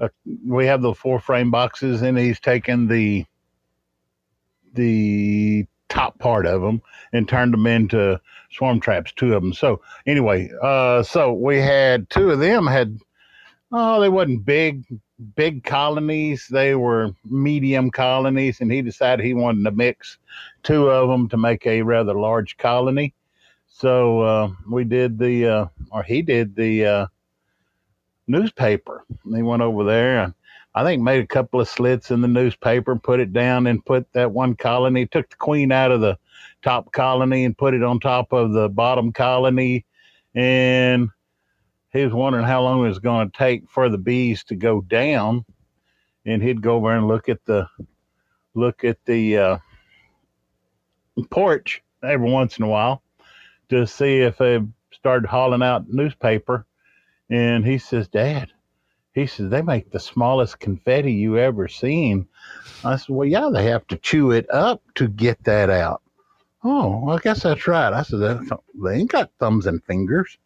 Uh, 0.00 0.08
we 0.46 0.66
have 0.66 0.82
the 0.82 0.94
four 0.94 1.20
frame 1.20 1.50
boxes, 1.50 2.02
and 2.02 2.18
he's 2.18 2.40
taken 2.40 2.88
the 2.88 3.24
the 4.74 5.66
top 5.88 6.18
part 6.20 6.46
of 6.46 6.62
them 6.62 6.80
and 7.12 7.28
turned 7.28 7.52
them 7.52 7.66
into 7.66 8.20
swarm 8.52 8.80
traps. 8.80 9.12
Two 9.12 9.34
of 9.34 9.42
them. 9.42 9.52
So 9.52 9.80
anyway, 10.06 10.50
uh, 10.62 11.02
so 11.02 11.32
we 11.32 11.58
had 11.58 12.08
two 12.10 12.30
of 12.30 12.38
them 12.38 12.66
had. 12.66 12.98
Oh, 13.72 14.00
they 14.00 14.08
wasn't 14.08 14.44
big 14.44 14.84
big 15.36 15.64
colonies. 15.64 16.48
They 16.50 16.74
were 16.74 17.14
medium 17.24 17.90
colonies, 17.90 18.60
and 18.60 18.72
he 18.72 18.82
decided 18.82 19.24
he 19.24 19.34
wanted 19.34 19.64
to 19.64 19.70
mix 19.70 20.18
two 20.62 20.88
of 20.88 21.08
them 21.08 21.28
to 21.28 21.36
make 21.36 21.66
a 21.66 21.82
rather 21.82 22.14
large 22.14 22.56
colony. 22.56 23.14
So 23.68 24.20
uh, 24.20 24.50
we 24.68 24.84
did 24.84 25.18
the, 25.18 25.46
uh, 25.46 25.66
or 25.90 26.02
he 26.02 26.22
did 26.22 26.56
the 26.56 26.86
uh, 26.86 27.06
newspaper. 28.26 29.04
He 29.32 29.42
went 29.42 29.62
over 29.62 29.84
there 29.84 30.24
and 30.24 30.34
I 30.74 30.84
think 30.84 31.02
made 31.02 31.22
a 31.22 31.26
couple 31.26 31.60
of 31.60 31.68
slits 31.68 32.10
in 32.10 32.20
the 32.20 32.28
newspaper, 32.28 32.96
put 32.96 33.20
it 33.20 33.32
down, 33.32 33.66
and 33.66 33.84
put 33.84 34.12
that 34.12 34.32
one 34.32 34.54
colony. 34.54 35.06
Took 35.06 35.30
the 35.30 35.36
queen 35.36 35.72
out 35.72 35.90
of 35.90 36.00
the 36.00 36.18
top 36.62 36.92
colony 36.92 37.44
and 37.44 37.56
put 37.56 37.74
it 37.74 37.82
on 37.82 38.00
top 38.00 38.32
of 38.32 38.52
the 38.52 38.68
bottom 38.68 39.12
colony, 39.12 39.84
and 40.34 41.08
he 41.92 42.04
was 42.04 42.12
wondering 42.12 42.44
how 42.44 42.62
long 42.62 42.84
it 42.84 42.88
was 42.88 42.98
going 42.98 43.30
to 43.30 43.36
take 43.36 43.68
for 43.68 43.88
the 43.88 43.98
bees 43.98 44.44
to 44.44 44.54
go 44.54 44.80
down, 44.80 45.44
and 46.24 46.42
he'd 46.42 46.62
go 46.62 46.76
over 46.76 46.94
and 46.94 47.08
look 47.08 47.28
at 47.28 47.44
the 47.44 47.68
look 48.54 48.84
at 48.84 48.98
the 49.06 49.36
uh, 49.36 49.58
porch 51.30 51.82
every 52.02 52.30
once 52.30 52.58
in 52.58 52.64
a 52.64 52.68
while 52.68 53.02
to 53.68 53.86
see 53.86 54.20
if 54.20 54.38
they 54.38 54.60
started 54.92 55.28
hauling 55.28 55.62
out 55.62 55.88
newspaper. 55.88 56.66
And 57.28 57.64
he 57.64 57.78
says, 57.78 58.08
Dad, 58.08 58.50
he 59.14 59.26
says, 59.26 59.50
they 59.50 59.62
make 59.62 59.90
the 59.90 60.00
smallest 60.00 60.58
confetti 60.58 61.12
you 61.12 61.38
ever 61.38 61.68
seen. 61.68 62.26
I 62.84 62.96
said, 62.96 63.14
Well, 63.14 63.28
yeah, 63.28 63.50
they 63.52 63.64
have 63.64 63.86
to 63.88 63.96
chew 63.96 64.32
it 64.32 64.50
up 64.50 64.82
to 64.96 65.08
get 65.08 65.42
that 65.44 65.70
out. 65.70 66.02
Oh, 66.62 67.02
well, 67.04 67.16
I 67.16 67.20
guess 67.20 67.42
that's 67.42 67.66
right. 67.66 67.92
I 67.92 68.02
said, 68.02 68.40
They 68.82 68.94
ain't 68.94 69.10
got 69.10 69.30
thumbs 69.38 69.66
and 69.66 69.82
fingers. 69.84 70.38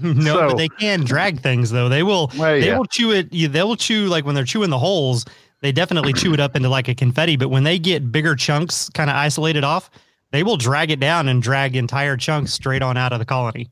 no, 0.02 0.34
So- 0.34 0.48
but 0.48 0.56
they 0.56 0.68
can 0.68 1.00
drag 1.04 1.40
things 1.40 1.70
though. 1.70 1.88
They 1.88 2.02
will. 2.02 2.30
Well, 2.38 2.52
They 2.60 2.66
yeah. 2.66 2.78
will 2.78 2.86
chew 2.86 3.12
it. 3.12 3.30
They 3.30 3.62
will 3.62 3.76
chew 3.76 4.06
like 4.06 4.24
when 4.24 4.34
they're 4.34 4.44
chewing 4.44 4.70
the 4.70 4.78
holes. 4.78 5.24
They 5.62 5.72
definitely 5.72 6.12
chew 6.14 6.32
it 6.32 6.40
up 6.40 6.56
into 6.56 6.68
like 6.68 6.88
a 6.88 6.94
confetti. 6.94 7.36
But 7.36 7.48
when 7.48 7.64
they 7.64 7.78
get 7.78 8.10
bigger 8.10 8.34
chunks, 8.34 8.88
kind 8.90 9.10
of 9.10 9.16
isolated 9.16 9.62
off, 9.62 9.90
they 10.32 10.42
will 10.42 10.56
drag 10.56 10.90
it 10.90 11.00
down 11.00 11.28
and 11.28 11.42
drag 11.42 11.76
entire 11.76 12.16
chunks 12.16 12.52
straight 12.52 12.82
on 12.82 12.96
out 12.96 13.12
of 13.12 13.18
the 13.18 13.24
colony. 13.26 13.68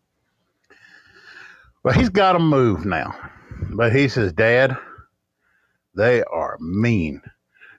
Well, 1.83 1.95
he's 1.95 2.09
got 2.11 2.33
to 2.33 2.39
move 2.39 2.85
now. 2.85 3.15
But 3.71 3.95
he 3.95 4.09
says, 4.09 4.33
Dad, 4.33 4.77
they 5.95 6.23
are 6.25 6.59
mean. 6.61 7.23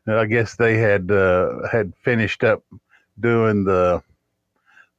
And 0.06 0.16
I 0.18 0.26
guess 0.26 0.56
they 0.56 0.78
had 0.78 1.12
uh, 1.12 1.68
had 1.72 1.94
finished 2.04 2.44
up 2.44 2.64
doing 3.20 3.64
the 3.64 4.02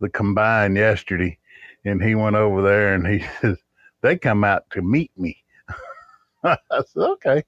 the 0.00 0.08
combine 0.08 0.76
yesterday, 0.76 1.36
and 1.84 2.02
he 2.02 2.14
went 2.14 2.36
over 2.36 2.62
there 2.62 2.94
and 2.94 3.06
he 3.06 3.24
says 3.40 3.58
they 4.02 4.16
come 4.16 4.44
out 4.44 4.64
to 4.70 4.82
meet 4.82 5.10
me. 5.16 5.36
I 6.44 6.56
said, 6.70 7.02
okay. 7.02 7.44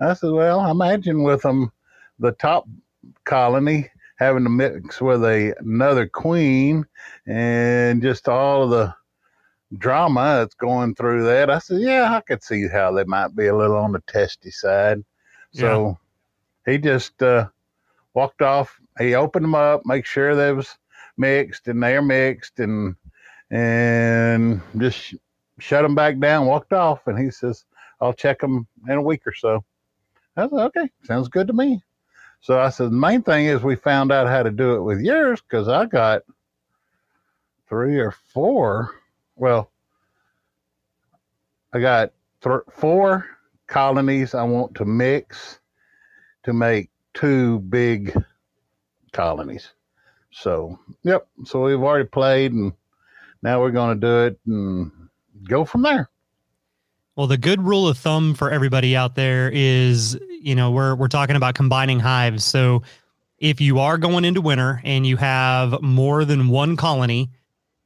I 0.00 0.14
said, 0.14 0.30
well, 0.30 0.70
imagine 0.70 1.22
with 1.22 1.42
them 1.42 1.72
the 2.18 2.32
top 2.32 2.68
colony 3.24 3.90
having 4.16 4.44
to 4.44 4.50
mix 4.50 5.00
with 5.00 5.24
a, 5.24 5.54
another 5.60 6.06
queen 6.06 6.84
and 7.26 8.02
just 8.02 8.28
all 8.28 8.64
of 8.64 8.70
the 8.70 8.94
drama 9.76 10.38
that's 10.38 10.54
going 10.54 10.94
through 10.94 11.24
that. 11.24 11.50
I 11.50 11.58
said, 11.58 11.80
yeah, 11.80 12.14
I 12.14 12.20
could 12.20 12.42
see 12.42 12.68
how 12.68 12.92
they 12.92 13.04
might 13.04 13.34
be 13.36 13.46
a 13.46 13.56
little 13.56 13.76
on 13.76 13.92
the 13.92 14.02
testy 14.06 14.50
side. 14.50 15.04
So 15.52 15.98
he 16.66 16.78
just 16.78 17.22
uh, 17.22 17.48
walked 18.14 18.42
off. 18.42 18.78
He 18.98 19.14
opened 19.14 19.44
them 19.44 19.54
up, 19.54 19.82
make 19.84 20.06
sure 20.06 20.34
they 20.34 20.52
was 20.52 20.76
mixed 21.16 21.68
and 21.68 21.82
they're 21.82 22.02
mixed, 22.02 22.60
and 22.60 22.94
and 23.50 24.60
just 24.76 25.14
shut 25.58 25.82
them 25.82 25.94
back 25.94 26.18
down. 26.18 26.46
Walked 26.46 26.72
off, 26.72 27.06
and 27.06 27.18
he 27.18 27.30
says, 27.30 27.64
"I'll 28.00 28.12
check 28.12 28.40
them 28.40 28.66
in 28.88 28.94
a 28.96 29.02
week 29.02 29.26
or 29.26 29.34
so." 29.34 29.64
I 30.36 30.48
said, 30.48 30.52
"Okay, 30.58 30.90
sounds 31.04 31.28
good 31.28 31.46
to 31.48 31.52
me." 31.52 31.82
So 32.40 32.60
I 32.60 32.70
said, 32.70 32.86
"The 32.86 32.96
main 32.96 33.22
thing 33.22 33.46
is 33.46 33.62
we 33.62 33.76
found 33.76 34.12
out 34.12 34.28
how 34.28 34.42
to 34.42 34.50
do 34.50 34.76
it 34.76 34.82
with 34.82 35.00
yours 35.00 35.40
because 35.40 35.68
I 35.68 35.86
got 35.86 36.22
three 37.68 37.98
or 37.98 38.12
four. 38.12 38.90
Well, 39.36 39.70
I 41.72 41.80
got 41.80 42.12
th- 42.42 42.62
four 42.70 43.26
colonies 43.66 44.34
I 44.34 44.42
want 44.44 44.74
to 44.76 44.84
mix 44.84 45.60
to 46.44 46.52
make 46.52 46.90
two 47.14 47.60
big 47.60 48.16
colonies. 49.12 49.72
So, 50.30 50.78
yep. 51.02 51.28
So 51.44 51.64
we've 51.64 51.82
already 51.82 52.08
played, 52.08 52.52
and 52.52 52.72
now 53.42 53.60
we're 53.60 53.70
going 53.70 54.00
to 54.00 54.06
do 54.06 54.24
it 54.26 54.38
and 54.46 54.90
go 55.48 55.64
from 55.64 55.82
there. 55.82 56.10
Well, 57.16 57.26
the 57.26 57.36
good 57.36 57.60
rule 57.60 57.88
of 57.88 57.98
thumb 57.98 58.34
for 58.34 58.50
everybody 58.50 58.94
out 58.94 59.16
there 59.16 59.50
is, 59.52 60.16
you 60.40 60.54
know, 60.54 60.70
we're 60.70 60.94
we're 60.94 61.08
talking 61.08 61.34
about 61.34 61.56
combining 61.56 61.98
hives. 61.98 62.44
So 62.44 62.82
if 63.38 63.60
you 63.60 63.80
are 63.80 63.98
going 63.98 64.24
into 64.24 64.40
winter 64.40 64.80
and 64.84 65.04
you 65.04 65.16
have 65.16 65.82
more 65.82 66.24
than 66.24 66.48
one 66.48 66.76
colony 66.76 67.30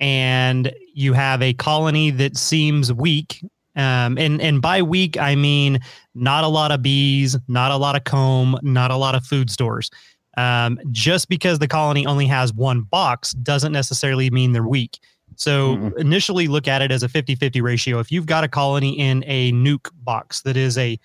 and 0.01 0.71
you 0.93 1.15
have 1.15 1.41
a 1.41 1.55
colony 1.55 2.11
that 2.11 2.37
seems 2.37 2.93
weak, 2.93 3.43
um, 3.75 4.19
and 4.19 4.39
and 4.43 4.61
by 4.61 4.83
weak 4.83 5.19
I 5.19 5.35
mean 5.35 5.81
not 6.15 6.45
a 6.45 6.49
lot 6.49 6.71
of 6.71 6.83
bees, 6.83 7.37
not 7.49 7.71
a 7.71 7.77
lot 7.77 7.97
of 7.97 8.05
comb, 8.05 8.59
not 8.63 8.91
a 8.91 8.97
lot 8.97 9.15
of 9.15 9.25
food 9.25 9.51
stores. 9.51 9.91
Um, 10.37 10.79
just 10.91 11.31
because 11.31 11.59
the 11.59 11.69
colony 11.69 12.07
only 12.07 12.27
has 12.27 12.53
one 12.53 12.83
box 12.83 13.33
doesn't 13.33 13.73
necessarily 13.73 14.29
mean 14.31 14.53
they're 14.53 14.63
weak. 14.67 14.99
So 15.37 15.77
Mhm. 15.77 15.99
initially 15.99 16.49
look 16.49 16.69
at 16.69 16.83
it 16.83 16.91
as 16.91 17.03
a 17.03 17.09
50 17.09 17.35
50 17.35 17.61
ratio. 17.61 17.99
If 17.99 18.13
you've 18.13 18.27
got 18.27 18.45
a 18.45 18.49
colony 18.49 18.99
in 18.99 19.25
a 19.27 19.53
nuc 19.53 19.91
box 20.03 20.43
that 20.43 20.57
is 20.57 20.79
a, 20.79 20.99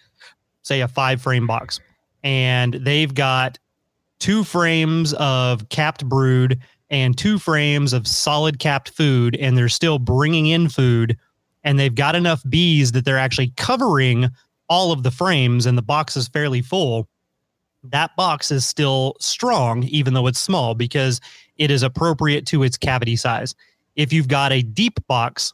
say, 0.64 0.82
a 0.82 0.88
five 0.88 1.22
frame 1.22 1.48
box, 1.48 1.80
and 2.24 2.74
they've 2.76 3.14
got 3.14 3.58
two 4.20 4.44
frames 4.44 5.14
of 5.14 5.70
capped 5.70 6.06
brood 6.06 6.60
and 6.90 7.18
two 7.18 7.38
frames 7.38 7.94
of 7.94 8.08
solid 8.08 8.60
capped 8.60 8.90
food, 8.90 9.36
and 9.36 9.58
they're 9.58 9.70
still 9.70 10.00
bringing 10.00 10.48
in 10.48 10.70
food, 10.70 11.18
and 11.64 11.78
they've 11.80 11.96
got 11.96 12.16
enough 12.16 12.42
bees 12.50 12.94
that 12.94 13.06
they're 13.06 13.18
actually 13.18 13.52
covering 13.58 14.30
all 14.70 14.92
of 14.92 15.04
the 15.04 15.12
frames, 15.12 15.66
and 15.66 15.78
the 15.78 15.82
box 15.82 16.18
is 16.18 16.28
fairly 16.28 16.62
full. 16.62 17.08
That 17.84 18.16
box 18.16 18.52
is 18.52 18.66
still 18.66 19.16
strong, 19.20 19.84
even 19.84 20.14
though 20.14 20.28
it's 20.28 20.40
small, 20.40 20.74
because 20.76 21.22
it 21.58 21.72
is 21.72 21.84
appropriate 21.84 22.46
to 22.48 22.64
its 22.64 22.78
cavity 22.78 23.16
size. 23.16 23.56
If 23.98 24.14
you've 24.14 24.28
got 24.28 24.54
a 24.54 24.62
deep 24.62 25.06
box, 25.08 25.54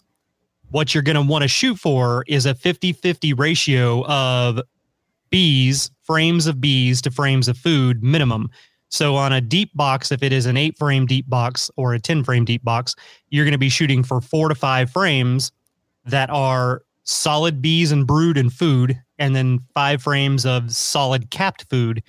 what 0.69 0.93
you're 0.93 1.01
going 1.01 1.15
to 1.15 1.21
want 1.21 1.41
to 1.43 1.47
shoot 1.47 1.79
for 1.79 2.23
is 2.27 2.45
a 2.45 2.53
50 2.53 2.93
50 2.93 3.33
ratio 3.33 4.05
of 4.05 4.59
bees, 5.29 5.89
frames 6.03 6.45
of 6.45 6.62
bees 6.62 7.01
to 7.01 7.09
frames 7.09 7.47
of 7.47 7.57
food 7.57 8.03
minimum. 8.03 8.50
So 8.89 9.15
on 9.15 9.33
a 9.33 9.41
deep 9.41 9.71
box, 9.73 10.12
if 10.12 10.21
it 10.21 10.31
is 10.31 10.45
an 10.45 10.57
eight 10.57 10.77
frame 10.77 11.07
deep 11.07 11.27
box 11.27 11.71
or 11.77 11.95
a 11.95 12.00
10 12.00 12.23
frame 12.23 12.45
deep 12.45 12.63
box, 12.63 12.95
you're 13.29 13.45
going 13.45 13.53
to 13.53 13.57
be 13.57 13.69
shooting 13.69 14.03
for 14.03 14.21
four 14.21 14.50
to 14.50 14.55
five 14.55 14.91
frames 14.91 15.51
that 16.05 16.29
are 16.29 16.83
solid 17.03 17.62
bees 17.62 17.91
and 17.91 18.05
brood 18.05 18.38
and 18.38 18.53
food, 18.53 19.01
and 19.17 19.35
then 19.35 19.59
five 19.73 20.03
frames 20.03 20.45
of 20.45 20.71
solid 20.71 21.31
capped 21.31 21.65
food, 21.69 22.03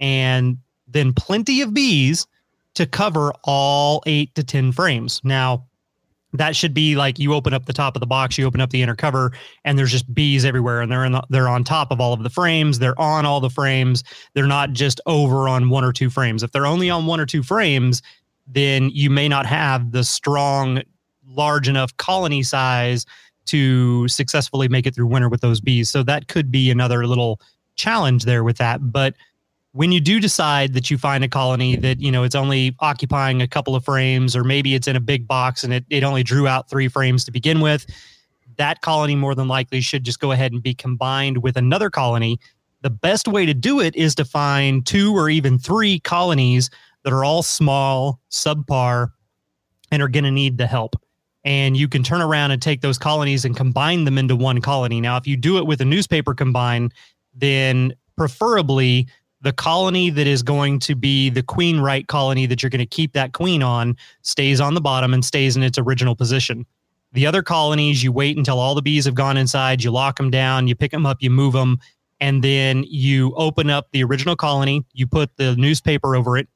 and 0.00 0.56
then 0.88 1.12
plenty 1.12 1.60
of 1.60 1.74
bees 1.74 2.26
to 2.74 2.86
cover 2.86 3.32
all 3.44 4.02
eight 4.06 4.34
to 4.34 4.42
10 4.42 4.72
frames. 4.72 5.20
Now, 5.24 5.66
that 6.32 6.54
should 6.54 6.72
be 6.72 6.96
like 6.96 7.18
you 7.18 7.34
open 7.34 7.52
up 7.52 7.66
the 7.66 7.72
top 7.72 7.96
of 7.96 8.00
the 8.00 8.06
box, 8.06 8.38
you 8.38 8.46
open 8.46 8.60
up 8.60 8.70
the 8.70 8.82
inner 8.82 8.94
cover, 8.94 9.32
and 9.64 9.78
there's 9.78 9.90
just 9.90 10.12
bees 10.14 10.44
everywhere, 10.44 10.80
and 10.80 10.90
they're 10.90 11.04
in 11.04 11.12
the, 11.12 11.22
they're 11.28 11.48
on 11.48 11.64
top 11.64 11.90
of 11.90 12.00
all 12.00 12.12
of 12.12 12.22
the 12.22 12.30
frames. 12.30 12.78
They're 12.78 12.98
on 13.00 13.26
all 13.26 13.40
the 13.40 13.50
frames. 13.50 14.04
They're 14.34 14.46
not 14.46 14.72
just 14.72 15.00
over 15.06 15.48
on 15.48 15.70
one 15.70 15.84
or 15.84 15.92
two 15.92 16.10
frames. 16.10 16.42
If 16.42 16.52
they're 16.52 16.66
only 16.66 16.88
on 16.88 17.06
one 17.06 17.20
or 17.20 17.26
two 17.26 17.42
frames, 17.42 18.02
then 18.46 18.90
you 18.90 19.10
may 19.10 19.28
not 19.28 19.46
have 19.46 19.92
the 19.92 20.04
strong, 20.04 20.82
large 21.26 21.68
enough 21.68 21.96
colony 21.96 22.42
size 22.42 23.06
to 23.46 24.06
successfully 24.06 24.68
make 24.68 24.86
it 24.86 24.94
through 24.94 25.06
winter 25.06 25.28
with 25.28 25.40
those 25.40 25.60
bees. 25.60 25.90
So 25.90 26.02
that 26.04 26.28
could 26.28 26.50
be 26.50 26.70
another 26.70 27.06
little 27.06 27.40
challenge 27.74 28.24
there 28.24 28.44
with 28.44 28.58
that. 28.58 28.92
But 28.92 29.14
when 29.72 29.92
you 29.92 30.00
do 30.00 30.18
decide 30.18 30.74
that 30.74 30.90
you 30.90 30.98
find 30.98 31.22
a 31.22 31.28
colony 31.28 31.76
that 31.76 32.00
you 32.00 32.10
know 32.10 32.24
it's 32.24 32.34
only 32.34 32.74
occupying 32.80 33.40
a 33.40 33.48
couple 33.48 33.76
of 33.76 33.84
frames 33.84 34.34
or 34.34 34.42
maybe 34.42 34.74
it's 34.74 34.88
in 34.88 34.96
a 34.96 35.00
big 35.00 35.28
box 35.28 35.62
and 35.62 35.72
it, 35.72 35.84
it 35.90 36.02
only 36.02 36.22
drew 36.22 36.48
out 36.48 36.68
three 36.68 36.88
frames 36.88 37.24
to 37.24 37.30
begin 37.30 37.60
with 37.60 37.86
that 38.60 38.82
colony 38.82 39.16
more 39.16 39.34
than 39.34 39.48
likely 39.48 39.80
should 39.80 40.04
just 40.04 40.20
go 40.20 40.32
ahead 40.32 40.52
and 40.52 40.62
be 40.62 40.74
combined 40.74 41.42
with 41.42 41.56
another 41.56 41.88
colony. 41.88 42.38
The 42.82 42.90
best 42.90 43.26
way 43.26 43.46
to 43.46 43.54
do 43.54 43.80
it 43.80 43.96
is 43.96 44.14
to 44.16 44.24
find 44.24 44.84
two 44.84 45.16
or 45.16 45.30
even 45.30 45.58
three 45.58 45.98
colonies 46.00 46.68
that 47.02 47.12
are 47.12 47.24
all 47.24 47.42
small 47.42 48.20
subpar 48.30 49.08
and 49.90 50.02
are 50.02 50.08
going 50.08 50.24
to 50.24 50.30
need 50.30 50.58
the 50.58 50.66
help. 50.66 50.94
And 51.42 51.74
you 51.74 51.88
can 51.88 52.02
turn 52.02 52.20
around 52.20 52.50
and 52.50 52.60
take 52.60 52.82
those 52.82 52.98
colonies 52.98 53.46
and 53.46 53.56
combine 53.56 54.04
them 54.04 54.18
into 54.18 54.36
one 54.36 54.60
colony. 54.60 55.00
Now 55.00 55.16
if 55.16 55.26
you 55.26 55.38
do 55.38 55.56
it 55.56 55.66
with 55.66 55.80
a 55.80 55.86
newspaper 55.86 56.34
combine 56.34 56.90
then 57.34 57.94
preferably 58.18 59.08
the 59.42 59.52
colony 59.52 60.10
that 60.10 60.26
is 60.26 60.42
going 60.42 60.78
to 60.80 60.94
be 60.94 61.30
the 61.30 61.42
queen 61.42 61.80
right 61.80 62.06
colony 62.06 62.46
that 62.46 62.62
you're 62.62 62.70
going 62.70 62.78
to 62.78 62.86
keep 62.86 63.12
that 63.12 63.32
queen 63.32 63.62
on 63.62 63.96
stays 64.22 64.60
on 64.60 64.74
the 64.74 64.80
bottom 64.80 65.14
and 65.14 65.24
stays 65.24 65.56
in 65.56 65.62
its 65.62 65.78
original 65.78 66.14
position. 66.14 66.66
The 67.12 67.26
other 67.26 67.42
colonies, 67.42 68.04
you 68.04 68.12
wait 68.12 68.36
until 68.36 68.58
all 68.58 68.74
the 68.74 68.82
bees 68.82 69.04
have 69.04 69.14
gone 69.14 69.36
inside, 69.36 69.82
you 69.82 69.90
lock 69.90 70.16
them 70.16 70.30
down, 70.30 70.68
you 70.68 70.76
pick 70.76 70.92
them 70.92 71.06
up, 71.06 71.18
you 71.20 71.30
move 71.30 71.54
them, 71.54 71.78
and 72.20 72.44
then 72.44 72.84
you 72.86 73.34
open 73.34 73.70
up 73.70 73.88
the 73.92 74.04
original 74.04 74.36
colony, 74.36 74.84
you 74.92 75.06
put 75.06 75.36
the 75.36 75.56
newspaper 75.56 76.14
over 76.14 76.36
it. 76.36 76.48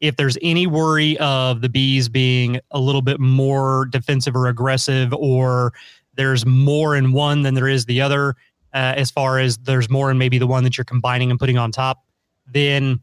If 0.00 0.16
there's 0.16 0.36
any 0.42 0.66
worry 0.66 1.16
of 1.18 1.60
the 1.60 1.68
bees 1.68 2.08
being 2.08 2.60
a 2.72 2.80
little 2.80 3.02
bit 3.02 3.20
more 3.20 3.86
defensive 3.86 4.34
or 4.34 4.48
aggressive, 4.48 5.14
or 5.14 5.72
there's 6.14 6.44
more 6.44 6.96
in 6.96 7.12
one 7.12 7.42
than 7.42 7.54
there 7.54 7.68
is 7.68 7.86
the 7.86 8.00
other, 8.00 8.34
uh, 8.74 8.94
as 8.96 9.10
far 9.10 9.38
as 9.38 9.58
there's 9.58 9.88
more 9.88 10.10
in 10.10 10.18
maybe 10.18 10.38
the 10.38 10.46
one 10.46 10.64
that 10.64 10.76
you're 10.76 10.84
combining 10.84 11.30
and 11.30 11.38
putting 11.38 11.56
on 11.56 11.70
top, 11.70 12.04
then 12.46 13.00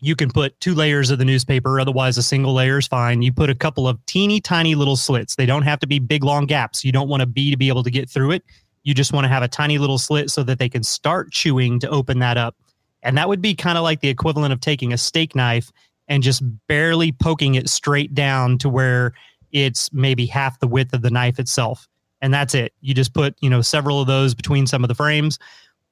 you 0.00 0.14
can 0.14 0.30
put 0.30 0.58
two 0.60 0.74
layers 0.74 1.10
of 1.10 1.18
the 1.18 1.24
newspaper. 1.24 1.80
Otherwise, 1.80 2.18
a 2.18 2.22
single 2.22 2.52
layer 2.52 2.78
is 2.78 2.86
fine. 2.86 3.22
You 3.22 3.32
put 3.32 3.48
a 3.48 3.54
couple 3.54 3.88
of 3.88 4.04
teeny 4.06 4.40
tiny 4.40 4.74
little 4.74 4.96
slits. 4.96 5.36
They 5.36 5.46
don't 5.46 5.62
have 5.62 5.80
to 5.80 5.86
be 5.86 5.98
big, 5.98 6.24
long 6.24 6.44
gaps. 6.44 6.84
You 6.84 6.92
don't 6.92 7.08
want 7.08 7.22
a 7.22 7.26
bee 7.26 7.50
to 7.50 7.56
be 7.56 7.68
able 7.68 7.82
to 7.82 7.90
get 7.90 8.10
through 8.10 8.32
it. 8.32 8.44
You 8.82 8.92
just 8.92 9.14
want 9.14 9.24
to 9.24 9.28
have 9.28 9.42
a 9.42 9.48
tiny 9.48 9.78
little 9.78 9.96
slit 9.96 10.30
so 10.30 10.42
that 10.42 10.58
they 10.58 10.68
can 10.68 10.82
start 10.82 11.32
chewing 11.32 11.80
to 11.80 11.88
open 11.88 12.18
that 12.18 12.36
up. 12.36 12.54
And 13.02 13.16
that 13.16 13.28
would 13.28 13.40
be 13.40 13.54
kind 13.54 13.78
of 13.78 13.84
like 13.84 14.00
the 14.00 14.10
equivalent 14.10 14.52
of 14.52 14.60
taking 14.60 14.92
a 14.92 14.98
steak 14.98 15.34
knife 15.34 15.72
and 16.06 16.22
just 16.22 16.42
barely 16.66 17.12
poking 17.12 17.54
it 17.54 17.70
straight 17.70 18.14
down 18.14 18.58
to 18.58 18.68
where 18.68 19.14
it's 19.52 19.90
maybe 19.92 20.26
half 20.26 20.58
the 20.60 20.66
width 20.66 20.92
of 20.92 21.00
the 21.00 21.10
knife 21.10 21.38
itself. 21.38 21.88
And 22.20 22.32
that's 22.32 22.54
it. 22.54 22.72
You 22.82 22.92
just 22.92 23.14
put, 23.14 23.36
you 23.40 23.48
know, 23.48 23.62
several 23.62 24.00
of 24.00 24.06
those 24.06 24.34
between 24.34 24.66
some 24.66 24.84
of 24.84 24.88
the 24.88 24.94
frames 24.94 25.38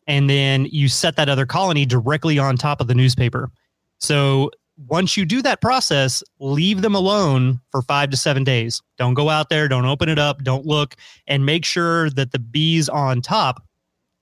and 0.06 0.28
then 0.28 0.66
you 0.66 0.88
set 0.88 1.16
that 1.16 1.28
other 1.28 1.46
colony 1.46 1.86
directly 1.86 2.38
on 2.38 2.56
top 2.56 2.80
of 2.80 2.86
the 2.88 2.94
newspaper. 2.94 3.50
So 3.98 4.50
once 4.88 5.16
you 5.16 5.24
do 5.24 5.42
that 5.42 5.60
process, 5.60 6.22
leave 6.40 6.82
them 6.82 6.94
alone 6.94 7.60
for 7.70 7.82
five 7.82 8.10
to 8.10 8.16
seven 8.16 8.42
days. 8.42 8.82
Don't 8.98 9.14
go 9.14 9.28
out 9.28 9.48
there, 9.48 9.68
don't 9.68 9.84
open 9.84 10.08
it 10.08 10.18
up, 10.18 10.42
don't 10.42 10.66
look, 10.66 10.96
and 11.26 11.46
make 11.46 11.64
sure 11.64 12.10
that 12.10 12.32
the 12.32 12.38
bees 12.38 12.88
on 12.88 13.20
top 13.20 13.62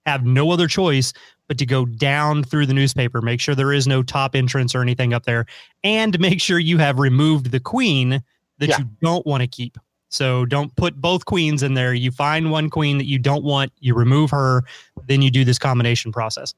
have 0.07 0.25
no 0.25 0.51
other 0.51 0.67
choice 0.67 1.13
but 1.49 1.59
to 1.59 1.67
go 1.67 1.85
down 1.85 2.45
through 2.45 2.67
the 2.67 2.75
newspaper. 2.75 3.21
Make 3.21 3.41
sure 3.41 3.55
there 3.55 3.73
is 3.73 3.87
no 3.87 4.03
top 4.03 4.35
entrance 4.35 4.75
or 4.75 4.83
anything 4.83 5.15
up 5.15 5.25
there, 5.25 5.47
and 5.83 6.19
make 6.21 6.41
sure 6.41 6.59
you 6.59 6.79
have 6.79 6.99
removed 6.99 7.51
the 7.51 7.61
queen 7.61 8.23
that 8.59 8.69
Yeah. 8.69 8.79
you 8.79 8.91
don't 9.03 9.27
want 9.27 9.41
to 9.43 9.47
keep. 9.47 9.79
So 10.11 10.45
don't 10.45 10.75
put 10.76 11.00
both 11.00 11.25
queens 11.25 11.62
in 11.62 11.75
there. 11.75 11.95
You 11.95 12.11
find 12.11 12.50
one 12.50 12.69
queen 12.69 12.99
that 12.99 13.07
you 13.07 13.19
don't 13.19 13.45
want, 13.45 13.73
you 13.81 13.95
remove 13.95 14.31
her, 14.31 14.64
then 15.07 15.23
you 15.23 15.31
do 15.31 15.45
this 15.45 15.59
combination 15.59 16.12
process. 16.12 16.52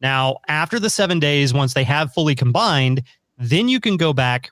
Now, 0.00 0.36
after 0.48 0.78
the 0.78 0.90
seven 0.90 1.18
days, 1.18 1.52
once 1.52 1.74
they 1.74 1.84
have 1.84 2.12
fully 2.12 2.34
combined, 2.34 3.02
then 3.38 3.68
you 3.68 3.80
can 3.80 3.96
go 3.96 4.12
back 4.12 4.50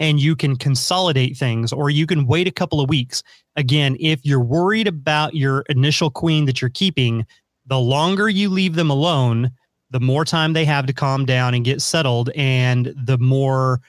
and 0.00 0.20
you 0.20 0.36
can 0.36 0.56
consolidate 0.56 1.36
things 1.36 1.72
or 1.72 1.90
you 1.90 2.06
can 2.06 2.26
wait 2.26 2.46
a 2.46 2.52
couple 2.52 2.80
of 2.80 2.88
weeks. 2.88 3.22
Again, 3.56 3.96
if 3.98 4.24
you're 4.24 4.40
worried 4.40 4.86
about 4.86 5.34
your 5.34 5.62
initial 5.68 6.10
queen 6.10 6.44
that 6.44 6.60
you're 6.60 6.70
keeping, 6.70 7.26
the 7.66 7.78
longer 7.78 8.28
you 8.28 8.48
leave 8.48 8.76
them 8.76 8.90
alone, 8.90 9.50
the 9.90 10.00
more 10.00 10.24
time 10.24 10.52
they 10.52 10.64
have 10.64 10.86
to 10.86 10.92
calm 10.92 11.24
down 11.24 11.54
and 11.54 11.64
get 11.64 11.82
settled, 11.82 12.30
and 12.36 12.94
the 12.96 13.18
more 13.18 13.80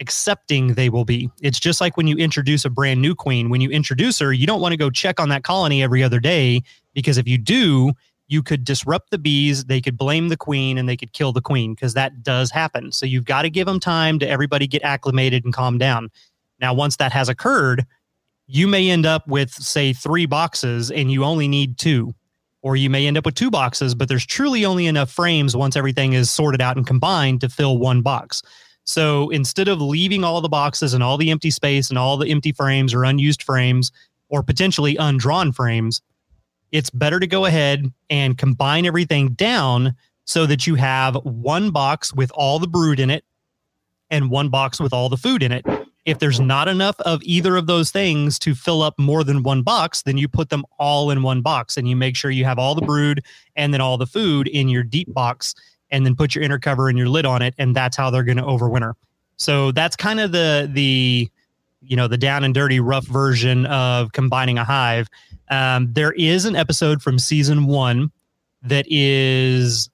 accepting 0.00 0.74
they 0.74 0.88
will 0.88 1.04
be. 1.04 1.30
It's 1.42 1.60
just 1.60 1.80
like 1.80 1.96
when 1.96 2.06
you 2.06 2.16
introduce 2.16 2.64
a 2.64 2.70
brand 2.70 3.00
new 3.02 3.14
queen. 3.14 3.50
When 3.50 3.60
you 3.60 3.70
introduce 3.70 4.18
her, 4.18 4.32
you 4.32 4.46
don't 4.46 4.60
want 4.60 4.72
to 4.72 4.78
go 4.78 4.90
check 4.90 5.20
on 5.20 5.28
that 5.28 5.44
colony 5.44 5.82
every 5.82 6.02
other 6.02 6.20
day 6.20 6.62
because 6.94 7.18
if 7.18 7.28
you 7.28 7.38
do, 7.38 7.92
you 8.30 8.42
could 8.42 8.64
disrupt 8.64 9.10
the 9.10 9.18
bees, 9.18 9.64
they 9.64 9.80
could 9.80 9.98
blame 9.98 10.28
the 10.28 10.36
queen, 10.36 10.78
and 10.78 10.88
they 10.88 10.96
could 10.96 11.12
kill 11.12 11.32
the 11.32 11.40
queen 11.40 11.74
because 11.74 11.94
that 11.94 12.22
does 12.22 12.50
happen. 12.50 12.92
So 12.92 13.04
you've 13.04 13.24
got 13.24 13.42
to 13.42 13.50
give 13.50 13.66
them 13.66 13.80
time 13.80 14.20
to 14.20 14.28
everybody 14.28 14.68
get 14.68 14.84
acclimated 14.84 15.44
and 15.44 15.52
calm 15.52 15.78
down. 15.78 16.10
Now, 16.60 16.72
once 16.72 16.96
that 16.96 17.12
has 17.12 17.28
occurred, 17.28 17.84
you 18.46 18.68
may 18.68 18.88
end 18.88 19.04
up 19.04 19.26
with, 19.26 19.50
say, 19.50 19.92
three 19.92 20.26
boxes 20.26 20.92
and 20.92 21.10
you 21.10 21.24
only 21.24 21.48
need 21.48 21.76
two. 21.76 22.14
Or 22.62 22.76
you 22.76 22.90
may 22.90 23.06
end 23.06 23.16
up 23.16 23.24
with 23.24 23.34
two 23.34 23.50
boxes, 23.50 23.94
but 23.94 24.08
there's 24.08 24.26
truly 24.26 24.64
only 24.64 24.86
enough 24.86 25.10
frames 25.10 25.56
once 25.56 25.76
everything 25.76 26.12
is 26.12 26.30
sorted 26.30 26.60
out 26.60 26.76
and 26.76 26.86
combined 26.86 27.40
to 27.40 27.48
fill 27.48 27.78
one 27.78 28.02
box. 28.02 28.42
So 28.90 29.30
instead 29.30 29.68
of 29.68 29.80
leaving 29.80 30.24
all 30.24 30.40
the 30.40 30.48
boxes 30.48 30.94
and 30.94 31.02
all 31.02 31.16
the 31.16 31.30
empty 31.30 31.52
space 31.52 31.90
and 31.90 31.98
all 31.98 32.16
the 32.16 32.28
empty 32.28 32.50
frames 32.50 32.92
or 32.92 33.04
unused 33.04 33.44
frames 33.44 33.92
or 34.30 34.42
potentially 34.42 34.96
undrawn 34.96 35.52
frames, 35.52 36.02
it's 36.72 36.90
better 36.90 37.20
to 37.20 37.26
go 37.28 37.44
ahead 37.44 37.92
and 38.10 38.36
combine 38.36 38.86
everything 38.86 39.28
down 39.34 39.94
so 40.24 40.44
that 40.44 40.66
you 40.66 40.74
have 40.74 41.14
one 41.22 41.70
box 41.70 42.12
with 42.12 42.32
all 42.34 42.58
the 42.58 42.66
brood 42.66 42.98
in 42.98 43.10
it 43.10 43.24
and 44.10 44.28
one 44.28 44.48
box 44.48 44.80
with 44.80 44.92
all 44.92 45.08
the 45.08 45.16
food 45.16 45.44
in 45.44 45.52
it. 45.52 45.64
If 46.04 46.18
there's 46.18 46.40
not 46.40 46.66
enough 46.66 46.98
of 47.02 47.22
either 47.22 47.54
of 47.54 47.68
those 47.68 47.92
things 47.92 48.40
to 48.40 48.56
fill 48.56 48.82
up 48.82 48.98
more 48.98 49.22
than 49.22 49.44
one 49.44 49.62
box, 49.62 50.02
then 50.02 50.18
you 50.18 50.26
put 50.26 50.50
them 50.50 50.64
all 50.80 51.12
in 51.12 51.22
one 51.22 51.42
box 51.42 51.76
and 51.76 51.88
you 51.88 51.94
make 51.94 52.16
sure 52.16 52.32
you 52.32 52.44
have 52.44 52.58
all 52.58 52.74
the 52.74 52.82
brood 52.82 53.24
and 53.54 53.72
then 53.72 53.80
all 53.80 53.98
the 53.98 54.06
food 54.06 54.48
in 54.48 54.68
your 54.68 54.82
deep 54.82 55.14
box 55.14 55.54
and 55.90 56.06
then 56.06 56.14
put 56.14 56.34
your 56.34 56.44
inner 56.44 56.58
cover 56.58 56.88
and 56.88 56.96
your 56.96 57.08
lid 57.08 57.26
on 57.26 57.42
it 57.42 57.54
and 57.58 57.74
that's 57.74 57.96
how 57.96 58.10
they're 58.10 58.24
going 58.24 58.38
to 58.38 58.44
overwinter. 58.44 58.94
So 59.36 59.72
that's 59.72 59.96
kind 59.96 60.20
of 60.20 60.32
the 60.32 60.68
the 60.70 61.30
you 61.82 61.96
know 61.96 62.08
the 62.08 62.18
down 62.18 62.44
and 62.44 62.54
dirty 62.54 62.78
rough 62.78 63.06
version 63.06 63.66
of 63.66 64.12
combining 64.12 64.58
a 64.58 64.64
hive. 64.64 65.08
Um, 65.50 65.92
there 65.92 66.12
is 66.12 66.44
an 66.44 66.54
episode 66.56 67.02
from 67.02 67.18
season 67.18 67.66
one 67.66 68.10
that 68.62 68.84
is 68.88 69.88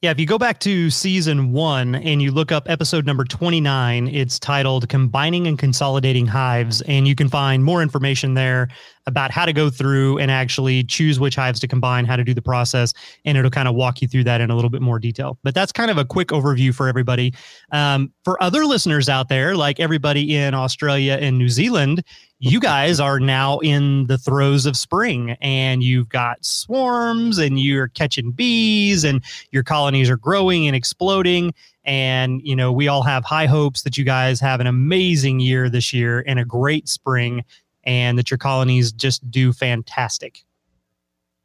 Yeah, 0.00 0.10
if 0.12 0.20
you 0.20 0.26
go 0.26 0.38
back 0.38 0.60
to 0.60 0.90
season 0.90 1.52
one 1.52 1.94
and 1.94 2.22
you 2.22 2.30
look 2.30 2.52
up 2.52 2.68
episode 2.70 3.04
number 3.06 3.24
29, 3.24 4.08
it's 4.08 4.38
titled 4.38 4.88
Combining 4.88 5.46
and 5.46 5.58
Consolidating 5.58 6.26
Hives. 6.26 6.80
And 6.82 7.08
you 7.08 7.14
can 7.14 7.28
find 7.28 7.64
more 7.64 7.82
information 7.82 8.34
there 8.34 8.68
about 9.06 9.30
how 9.30 9.44
to 9.44 9.52
go 9.52 9.70
through 9.70 10.18
and 10.18 10.30
actually 10.30 10.84
choose 10.84 11.20
which 11.20 11.36
hives 11.36 11.60
to 11.60 11.68
combine, 11.68 12.04
how 12.04 12.16
to 12.16 12.24
do 12.24 12.34
the 12.34 12.42
process. 12.42 12.92
And 13.24 13.36
it'll 13.36 13.50
kind 13.50 13.68
of 13.68 13.74
walk 13.74 14.00
you 14.02 14.08
through 14.08 14.24
that 14.24 14.40
in 14.40 14.50
a 14.50 14.54
little 14.54 14.70
bit 14.70 14.82
more 14.82 14.98
detail. 14.98 15.38
But 15.42 15.54
that's 15.54 15.72
kind 15.72 15.90
of 15.90 15.98
a 15.98 16.04
quick 16.04 16.28
overview 16.28 16.74
for 16.74 16.88
everybody. 16.88 17.34
Um, 17.70 18.12
for 18.24 18.42
other 18.42 18.64
listeners 18.64 19.08
out 19.08 19.28
there, 19.28 19.56
like 19.56 19.80
everybody 19.80 20.34
in 20.34 20.54
Australia 20.54 21.18
and 21.20 21.38
New 21.38 21.48
Zealand, 21.48 22.02
you 22.38 22.60
guys 22.60 23.00
are 23.00 23.20
now 23.20 23.58
in 23.60 24.06
the 24.06 24.18
throes 24.18 24.66
of 24.66 24.76
spring 24.76 25.36
and 25.40 25.82
you've 25.82 26.08
got 26.08 26.44
swarms 26.44 27.38
and 27.38 27.58
you're 27.58 27.88
catching 27.88 28.32
bees 28.32 29.04
and 29.04 29.22
your 29.50 29.62
colonies 29.62 30.10
are 30.10 30.16
growing 30.16 30.66
and 30.66 30.76
exploding 30.76 31.54
and 31.84 32.40
you 32.42 32.56
know 32.56 32.72
we 32.72 32.88
all 32.88 33.02
have 33.02 33.24
high 33.24 33.46
hopes 33.46 33.82
that 33.82 33.96
you 33.96 34.04
guys 34.04 34.40
have 34.40 34.60
an 34.60 34.66
amazing 34.66 35.40
year 35.40 35.68
this 35.68 35.92
year 35.92 36.24
and 36.26 36.38
a 36.38 36.44
great 36.44 36.88
spring 36.88 37.42
and 37.84 38.18
that 38.18 38.30
your 38.30 38.38
colonies 38.38 38.92
just 38.92 39.30
do 39.30 39.52
fantastic. 39.52 40.44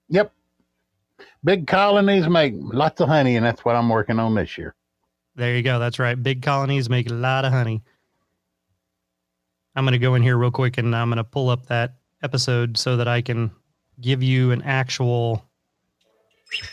Yep. 0.09 0.33
Big 1.43 1.67
colonies 1.67 2.27
make 2.27 2.53
lots 2.57 2.99
of 2.99 3.07
honey, 3.07 3.35
and 3.37 3.45
that's 3.45 3.63
what 3.63 3.75
I'm 3.75 3.89
working 3.89 4.19
on 4.19 4.35
this 4.35 4.57
year. 4.57 4.75
there 5.35 5.55
you 5.55 5.61
go. 5.63 5.79
That's 5.79 5.99
right. 5.99 6.21
Big 6.21 6.41
colonies 6.41 6.89
make 6.89 7.09
a 7.09 7.13
lot 7.13 7.45
of 7.45 7.51
honey. 7.51 7.81
I'm 9.75 9.85
going 9.85 9.93
to 9.93 9.99
go 9.99 10.15
in 10.15 10.21
here 10.21 10.37
real 10.37 10.51
quick 10.51 10.77
and 10.77 10.93
i'm 10.93 11.07
going 11.07 11.17
to 11.17 11.23
pull 11.23 11.49
up 11.49 11.67
that 11.67 11.93
episode 12.21 12.77
so 12.77 12.97
that 12.97 13.07
i 13.07 13.21
can 13.21 13.49
give 14.01 14.21
you 14.21 14.51
an 14.51 14.61
actual 14.63 15.45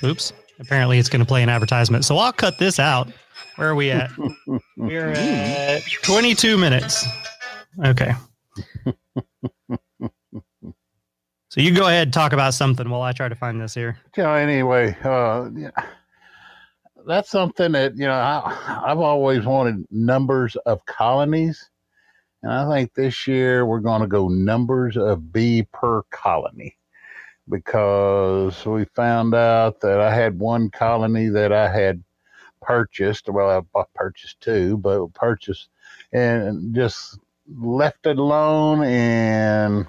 oops 0.03 0.33
apparently 0.59 0.99
it's 0.99 1.09
going 1.09 1.21
to 1.21 1.27
play 1.27 1.43
an 1.43 1.49
advertisement. 1.49 2.05
So 2.05 2.17
i'll 2.19 2.33
cut 2.33 2.59
this 2.59 2.81
out. 2.81 3.09
Where 3.57 3.69
are 3.69 3.75
we 3.75 3.91
at? 3.91 4.11
We're 4.77 5.11
at 5.11 5.83
22 6.03 6.57
minutes. 6.59 7.07
Okay 7.85 8.13
so 11.49 11.61
you 11.61 11.75
go 11.75 11.87
ahead 11.87 12.09
and 12.09 12.13
talk 12.13 12.33
about 12.33 12.55
something 12.55 12.89
while 12.89 13.03
i 13.03 13.13
try 13.13 13.29
to 13.29 13.35
find 13.35 13.61
this 13.61 13.75
here 13.75 13.99
So 14.15 14.33
anyway, 14.33 14.97
uh, 15.05 15.49
yeah, 15.55 15.71
that's 17.07 17.31
something 17.31 17.73
that 17.73 17.97
you 17.97 18.07
know 18.07 18.15
I, 18.15 18.83
I've 18.87 18.99
always 18.99 19.45
wanted 19.45 19.87
numbers 19.91 20.57
of 20.67 20.85
colonies, 20.87 21.71
and 22.43 22.53
I 22.53 22.69
think 22.69 22.95
this 22.95 23.27
year 23.27 23.65
we're 23.67 23.81
going 23.81 24.01
to 24.03 24.09
go 24.09 24.29
numbers 24.29 24.97
of 24.97 25.33
bee 25.33 25.67
per 25.73 26.03
colony 26.11 26.77
because 27.49 28.67
we 28.67 28.85
found 28.95 29.35
out 29.35 29.81
that 29.81 30.01
I 30.01 30.15
had 30.15 30.39
one 30.39 30.71
colony 30.71 31.29
that 31.29 31.53
I 31.53 31.69
had 31.69 32.03
purchased. 32.61 33.29
Well, 33.29 33.67
I 33.77 33.83
purchased 33.95 34.41
two, 34.41 34.77
but 34.79 35.07
purchased 35.15 35.69
and 36.13 36.75
just 36.75 37.19
left 37.49 38.07
it 38.07 38.19
alone 38.19 38.83
and 38.85 39.87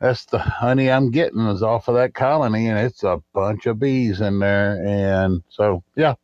that's 0.00 0.26
the 0.26 0.38
honey 0.38 0.90
I'm 0.90 1.10
getting 1.10 1.46
is 1.46 1.62
off 1.62 1.88
of 1.88 1.94
that 1.94 2.12
colony, 2.12 2.68
and 2.68 2.78
it's 2.78 3.02
a 3.02 3.22
bunch 3.32 3.66
of 3.66 3.78
bees 3.78 4.20
in 4.20 4.38
there. 4.38 4.84
And 4.86 5.42
so, 5.48 5.82
yeah, 5.96 6.14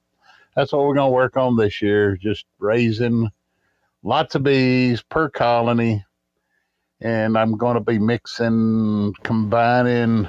that's 0.55 0.73
what 0.73 0.83
we're 0.83 0.95
going 0.95 1.11
to 1.11 1.15
work 1.15 1.37
on 1.37 1.57
this 1.57 1.81
year 1.81 2.17
just 2.17 2.45
raising 2.59 3.31
lots 4.03 4.35
of 4.35 4.43
bees 4.43 5.03
per 5.03 5.31
colony. 5.31 6.05
And 7.01 7.37
I'm 7.37 7.57
going 7.57 7.75
to 7.75 7.81
be 7.81 7.99
mixing, 7.99 9.15
combining 9.23 10.29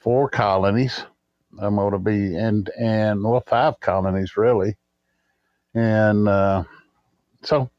four 0.00 0.30
colonies. 0.30 1.04
I'm 1.60 1.76
going 1.76 1.92
to 1.92 1.98
be, 1.98 2.36
and, 2.36 2.68
and, 2.80 3.22
well, 3.22 3.44
five 3.46 3.78
colonies 3.80 4.36
really. 4.36 4.76
And 5.74 6.26
uh, 6.26 6.64
so, 7.44 7.70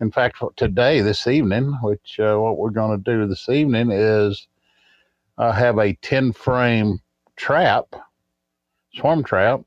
in 0.00 0.10
fact, 0.10 0.42
today, 0.56 1.00
this 1.00 1.26
evening, 1.26 1.76
which 1.82 2.18
uh, 2.18 2.36
what 2.36 2.58
we're 2.58 2.70
going 2.70 2.96
to 2.96 3.12
do 3.12 3.26
this 3.26 3.48
evening 3.48 3.90
is 3.90 4.48
uh, 5.38 5.52
have 5.52 5.78
a 5.78 5.94
10 5.94 6.32
frame 6.32 6.98
trap, 7.36 7.94
swarm 8.94 9.22
trap. 9.22 9.60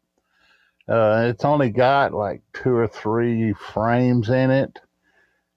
Uh, 0.87 1.27
it's 1.29 1.45
only 1.45 1.69
got 1.69 2.13
like 2.13 2.41
two 2.53 2.75
or 2.75 2.87
three 2.87 3.53
frames 3.53 4.29
in 4.29 4.51
it. 4.51 4.79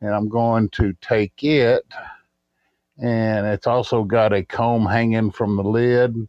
And 0.01 0.15
I'm 0.15 0.29
going 0.29 0.71
to 0.71 0.95
take 1.03 1.45
it, 1.45 1.85
and 2.97 3.47
it's 3.47 3.67
also 3.67 4.03
got 4.03 4.33
a 4.33 4.43
comb 4.43 4.87
hanging 4.87 5.31
from 5.31 5.57
the 5.57 5.63
lid. 5.63 6.27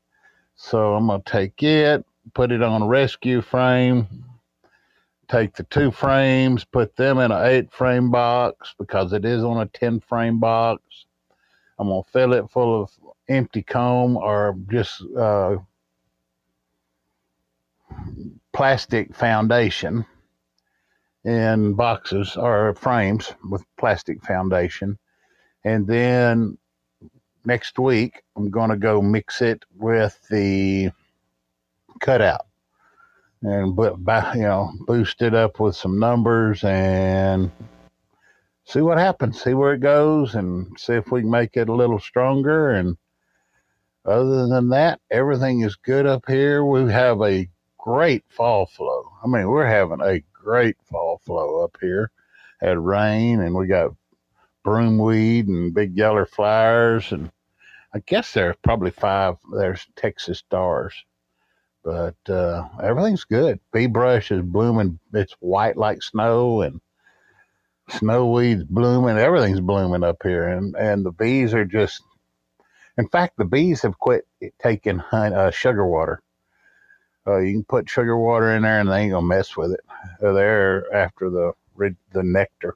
So 0.58 0.96
I'm 0.96 1.08
going 1.08 1.22
to 1.22 1.32
take 1.32 1.64
it, 1.64 2.06
put 2.34 2.52
it 2.52 2.62
on 2.62 2.82
a 2.82 2.88
rescue 2.88 3.42
frame, 3.42 4.08
take 5.32 5.56
the 5.56 5.64
two 5.64 5.92
frames, 5.92 6.66
put 6.66 6.96
them 6.98 7.18
in 7.18 7.32
an 7.32 7.46
eight 7.46 7.72
frame 7.72 8.12
box 8.12 8.76
because 8.78 9.14
it 9.14 9.24
is 9.24 9.44
on 9.44 9.62
a 9.62 9.66
10 9.68 10.02
frame 10.02 10.40
box. 10.40 10.82
I'm 11.80 11.88
going 11.88 12.04
to 12.04 12.12
fill 12.12 12.34
it 12.34 12.50
full 12.52 12.84
of 12.84 12.92
empty 13.30 13.64
comb 13.64 14.18
or 14.18 14.58
just 14.70 15.02
uh, 15.18 15.56
plastic 18.52 19.16
foundation 19.16 20.06
in 21.24 21.76
boxes 21.76 22.36
or 22.36 22.76
frames 22.76 23.34
with 23.50 23.64
plastic 23.78 24.22
foundation. 24.24 25.00
And 25.64 25.88
then 25.88 26.58
next 27.46 27.80
week, 27.80 28.22
I'm 28.36 28.50
going 28.50 28.70
to 28.70 28.78
go 28.78 29.02
mix 29.02 29.42
it 29.42 29.64
with 29.78 30.20
the 30.30 30.92
cutout 32.02 32.48
and 33.44 33.76
but 33.76 33.96
you 34.36 34.42
know 34.42 34.72
boost 34.86 35.22
it 35.22 35.34
up 35.34 35.60
with 35.60 35.76
some 35.76 36.00
numbers 36.00 36.64
and 36.64 37.52
see 38.66 38.82
what 38.82 38.98
happens 38.98 39.42
see 39.42 39.54
where 39.54 39.74
it 39.74 39.80
goes 39.80 40.36
and 40.36 40.68
see 40.78 40.94
if 40.94 41.12
we 41.12 41.22
can 41.22 41.30
make 41.30 41.58
it 41.58 41.70
a 41.70 41.74
little 41.74 42.00
stronger. 42.00 42.72
And 42.72 42.98
other 44.06 44.48
than 44.48 44.70
that 44.70 45.00
everything 45.10 45.62
is 45.62 45.76
good 45.76 46.06
up 46.06 46.24
here. 46.28 46.64
We 46.66 46.92
have 46.92 47.22
a 47.22 47.50
great 47.78 48.24
fall 48.30 48.68
flow. 48.68 49.12
I 49.24 49.28
mean 49.28 49.48
we're 49.48 49.66
having 49.66 50.02
a 50.02 50.24
great 50.34 50.78
fall 50.90 51.20
flow 51.26 51.64
up 51.64 51.78
here. 51.82 52.12
Had 52.60 52.78
rain 52.78 53.42
and 53.42 53.56
we 53.56 53.66
got 53.68 53.92
broomweed 54.64 55.48
and 55.48 55.74
big 55.74 55.98
yellow 55.98 56.26
flowers 56.26 57.12
and 57.12 57.32
i 57.94 58.00
guess 58.06 58.34
there's 58.34 58.56
probably 58.64 58.92
five 58.92 59.36
there's 59.54 59.88
texas 59.96 60.40
stars 60.40 60.94
but 61.84 62.16
uh, 62.30 62.68
everything's 62.82 63.24
good. 63.24 63.60
Bee 63.74 63.88
brush 63.88 64.32
is 64.32 64.42
blooming. 64.42 65.00
It's 65.14 65.36
white 65.40 65.78
like 65.78 66.04
snow, 66.04 66.62
and 66.62 66.82
snowweed's 67.90 68.64
blooming. 68.64 69.18
Everything's 69.18 69.62
blooming 69.62 70.04
up 70.04 70.18
here, 70.24 70.48
and 70.48 70.76
and 70.76 71.06
the 71.06 71.12
bees 71.12 71.54
are 71.54 71.66
just. 71.66 72.04
In 72.98 73.08
fact, 73.08 73.38
the 73.38 73.46
bees 73.46 73.82
have 73.82 73.98
quit 73.98 74.28
taking 74.62 75.00
honey, 75.00 75.36
uh, 75.36 75.50
sugar 75.50 75.88
water. 75.88 76.22
Uh, 77.26 77.38
you 77.40 77.54
can 77.54 77.64
put 77.64 77.90
sugar 77.90 78.18
water 78.18 78.56
in 78.56 78.64
there, 78.64 78.80
and 78.80 78.90
they 78.90 79.02
ain't 79.02 79.12
gonna 79.12 79.26
mess 79.26 79.56
with 79.56 79.72
it. 79.72 79.82
They're 80.20 80.94
after 80.94 81.30
the 81.30 81.54
the 82.12 82.24
nectar. 82.24 82.76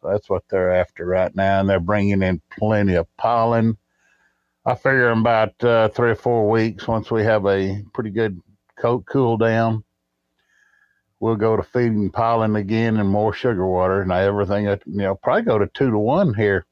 So 0.00 0.08
that's 0.10 0.28
what 0.28 0.44
they're 0.48 0.74
after 0.74 1.06
right 1.06 1.34
now, 1.34 1.60
and 1.60 1.68
they're 1.68 1.80
bringing 1.80 2.22
in 2.22 2.40
plenty 2.50 2.94
of 2.94 3.06
pollen 3.16 3.76
I 4.66 4.74
figure 4.74 5.12
in 5.12 5.20
about 5.20 5.62
uh, 5.62 5.88
three 5.90 6.10
or 6.10 6.16
four 6.16 6.50
weeks, 6.50 6.88
once 6.88 7.08
we 7.08 7.22
have 7.22 7.46
a 7.46 7.84
pretty 7.94 8.10
good 8.10 8.40
coat 8.76 9.04
cool 9.06 9.36
down, 9.36 9.84
we'll 11.20 11.36
go 11.36 11.56
to 11.56 11.62
feeding 11.62 12.10
pollen 12.10 12.56
again 12.56 12.96
and 12.96 13.08
more 13.08 13.32
sugar 13.32 13.64
water 13.64 14.02
and 14.02 14.10
everything. 14.10 14.64
You 14.64 14.78
know, 14.84 15.14
probably 15.14 15.42
go 15.42 15.58
to 15.58 15.68
two 15.68 15.92
to 15.92 15.98
one 15.98 16.34
here, 16.34 16.66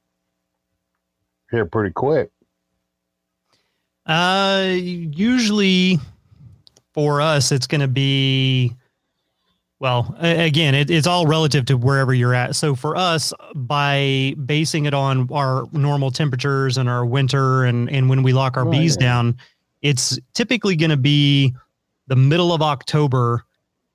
here 1.53 1.67
pretty 1.67 1.93
quick. 1.93 2.31
Uh, 4.07 4.73
usually 4.75 6.01
for 6.95 7.21
us, 7.21 7.53
it's 7.53 7.69
going 7.69 7.81
to 7.81 7.89
be, 7.89 8.75
well, 9.85 10.17
again, 10.19 10.75
it, 10.75 10.91
it's 10.91 11.07
all 11.07 11.27
relative 11.27 11.67
to 11.67 11.77
wherever 11.77 12.15
you're 12.15 12.33
at. 12.33 12.57
So 12.57 12.75
for 12.75 12.97
us, 12.97 13.35
by 13.55 14.35
basing 14.47 14.87
it 14.87 14.95
on 14.95 15.29
our 15.31 15.67
normal 15.73 16.11
temperatures 16.11 16.79
and 16.79 16.89
our 16.89 17.05
winter 17.05 17.65
and, 17.65 17.91
and 17.91 18.09
when 18.09 18.23
we 18.23 18.33
lock 18.33 18.57
our 18.57 18.65
Right. 18.65 18.81
bees 18.81 18.97
down, 18.97 19.37
it's 19.83 20.19
typically 20.33 20.75
going 20.75 20.89
to 20.89 20.97
be 20.97 21.55
the 22.07 22.17
middle 22.17 22.55
of 22.55 22.63
October 22.63 23.45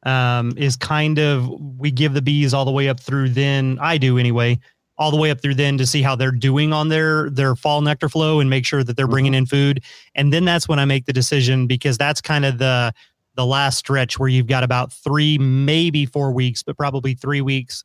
um, 0.03 0.53
is 0.57 0.75
kind 0.75 1.17
of, 1.17 1.49
we 1.79 1.89
give 1.89 2.13
the 2.13 2.21
bees 2.21 2.53
all 2.53 2.65
the 2.65 2.71
way 2.71 2.87
up 2.87 2.99
through 2.99 3.29
then, 3.29 3.79
I 3.81 3.97
do 3.97 4.19
anyway, 4.19 4.59
all 4.99 5.09
the 5.09 5.17
way 5.17 5.31
up 5.31 5.41
through 5.41 5.55
then 5.55 5.79
to 5.79 5.87
see 5.87 6.03
how 6.03 6.15
they're 6.15 6.29
doing 6.29 6.71
on 6.71 6.89
their 6.89 7.31
their 7.31 7.55
fall 7.55 7.81
nectar 7.81 8.09
flow 8.09 8.41
and 8.41 8.49
make 8.49 8.65
sure 8.65 8.83
that 8.83 8.95
they're 8.95 9.07
bringing 9.07 9.33
in 9.33 9.45
food 9.45 9.81
and 10.13 10.33
then 10.33 10.43
that's 10.43 10.67
when 10.67 10.77
i 10.77 10.83
make 10.83 11.05
the 11.05 11.13
decision 11.13 11.67
because 11.67 11.97
that's 11.97 12.19
kind 12.19 12.43
of 12.43 12.57
the 12.57 12.93
the 13.35 13.45
last 13.45 13.77
stretch 13.77 14.19
where 14.19 14.29
you've 14.29 14.47
got 14.47 14.63
about 14.63 14.91
three 14.91 15.37
maybe 15.37 16.05
four 16.05 16.31
weeks 16.31 16.63
but 16.63 16.77
probably 16.77 17.13
three 17.13 17.41
weeks 17.41 17.83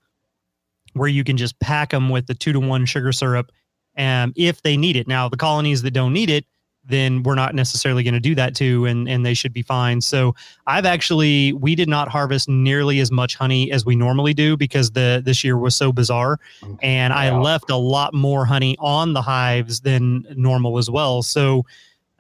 where 0.95 1.09
you 1.09 1.25
can 1.25 1.37
just 1.37 1.59
pack 1.61 1.91
them 1.91 2.09
with 2.09 2.27
the 2.27 2.35
two 2.35 2.53
to 2.53 2.61
one 2.61 2.87
sugar 2.87 3.13
syrup 3.13 3.51
um, 3.97 4.33
if 4.37 4.63
they 4.63 4.77
need 4.77 4.97
it. 4.97 5.07
Now 5.07 5.29
the 5.29 5.37
colonies 5.37 5.83
that 5.83 5.93
don't 5.93 6.13
need 6.13 6.31
it 6.31 6.47
then 6.87 7.23
we're 7.23 7.35
not 7.35 7.55
necessarily 7.55 8.03
going 8.03 8.15
to 8.15 8.21
do 8.21 8.35
that 8.35 8.55
too 8.55 8.85
and 8.85 9.09
and 9.09 9.25
they 9.25 9.35
should 9.35 9.53
be 9.53 9.63
fine. 9.63 10.01
So 10.01 10.35
i've 10.67 10.87
actually 10.87 11.53
we 11.55 11.75
did 11.75 11.89
not 11.89 12.09
harvest 12.09 12.49
nearly 12.49 13.01
as 13.01 13.11
much 13.11 13.37
honey 13.37 13.71
as 13.73 13.85
we 13.85 13.97
normally 13.97 14.35
do 14.35 14.57
because 14.57 14.93
the 14.93 15.23
this 15.25 15.43
year 15.43 15.57
was 15.57 15.75
so 15.75 15.93
bizarre 15.93 16.39
and 16.83 17.13
i 17.13 17.37
left 17.37 17.71
a 17.71 17.77
lot 17.77 18.15
more 18.15 18.45
honey 18.45 18.77
on 18.79 19.13
the 19.13 19.23
hives 19.23 19.81
than 19.81 20.27
normal 20.37 20.79
as 20.79 20.91
well. 20.91 21.23
So 21.23 21.65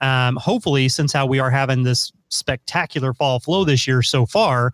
um, 0.04 0.36
hopefully 0.36 0.88
since 0.88 1.12
how 1.12 1.24
we 1.24 1.38
are 1.40 1.50
having 1.50 1.82
this 1.82 2.12
spectacular 2.28 3.14
fall 3.14 3.40
flow 3.40 3.64
this 3.64 3.86
year 3.86 4.02
so 4.02 4.26
far 4.26 4.72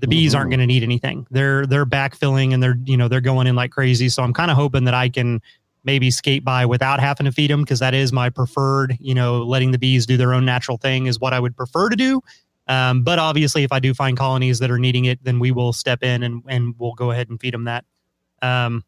the 0.00 0.06
bees 0.06 0.34
aren't 0.34 0.48
Mhm. 0.48 0.52
going 0.52 0.60
to 0.60 0.66
need 0.66 0.82
anything 0.82 1.26
they're 1.30 1.66
they're 1.66 1.84
backfilling 1.86 2.54
and 2.54 2.62
they're 2.62 2.76
you 2.84 2.96
know 2.96 3.08
they're 3.08 3.20
going 3.32 3.46
in 3.46 3.54
like 3.56 3.70
crazy 3.72 4.08
so 4.08 4.22
i'm 4.22 4.32
kind 4.32 4.50
of 4.50 4.56
hoping 4.56 4.84
that 4.84 4.94
i 4.94 5.08
can 5.08 5.40
maybe 5.84 6.10
skate 6.10 6.44
by 6.44 6.64
without 6.64 7.00
having 7.00 7.24
to 7.26 7.32
feed 7.32 7.50
them 7.50 7.62
because 7.62 7.80
that 7.80 7.92
is 7.92 8.12
my 8.12 8.30
preferred 8.30 8.96
you 9.00 9.14
know 9.14 9.42
letting 9.42 9.70
the 9.72 9.78
bees 9.78 10.06
do 10.06 10.16
their 10.16 10.32
own 10.32 10.44
natural 10.44 10.78
thing 10.78 11.06
is 11.06 11.18
what 11.20 11.32
i 11.34 11.40
would 11.40 11.56
prefer 11.56 11.88
to 11.90 11.96
do 11.96 12.22
um, 12.68 13.02
but 13.02 13.18
obviously 13.18 13.64
if 13.64 13.72
i 13.72 13.78
do 13.80 13.92
find 13.92 14.16
colonies 14.16 14.58
that 14.60 14.70
are 14.70 14.78
needing 14.78 15.04
it 15.06 15.18
then 15.24 15.38
we 15.38 15.50
will 15.50 15.72
step 15.72 16.02
in 16.02 16.22
and, 16.22 16.42
and 16.48 16.74
we'll 16.78 16.94
go 16.94 17.10
ahead 17.10 17.28
and 17.28 17.38
feed 17.40 17.52
them 17.52 17.64
that 17.64 17.84
um, 18.42 18.82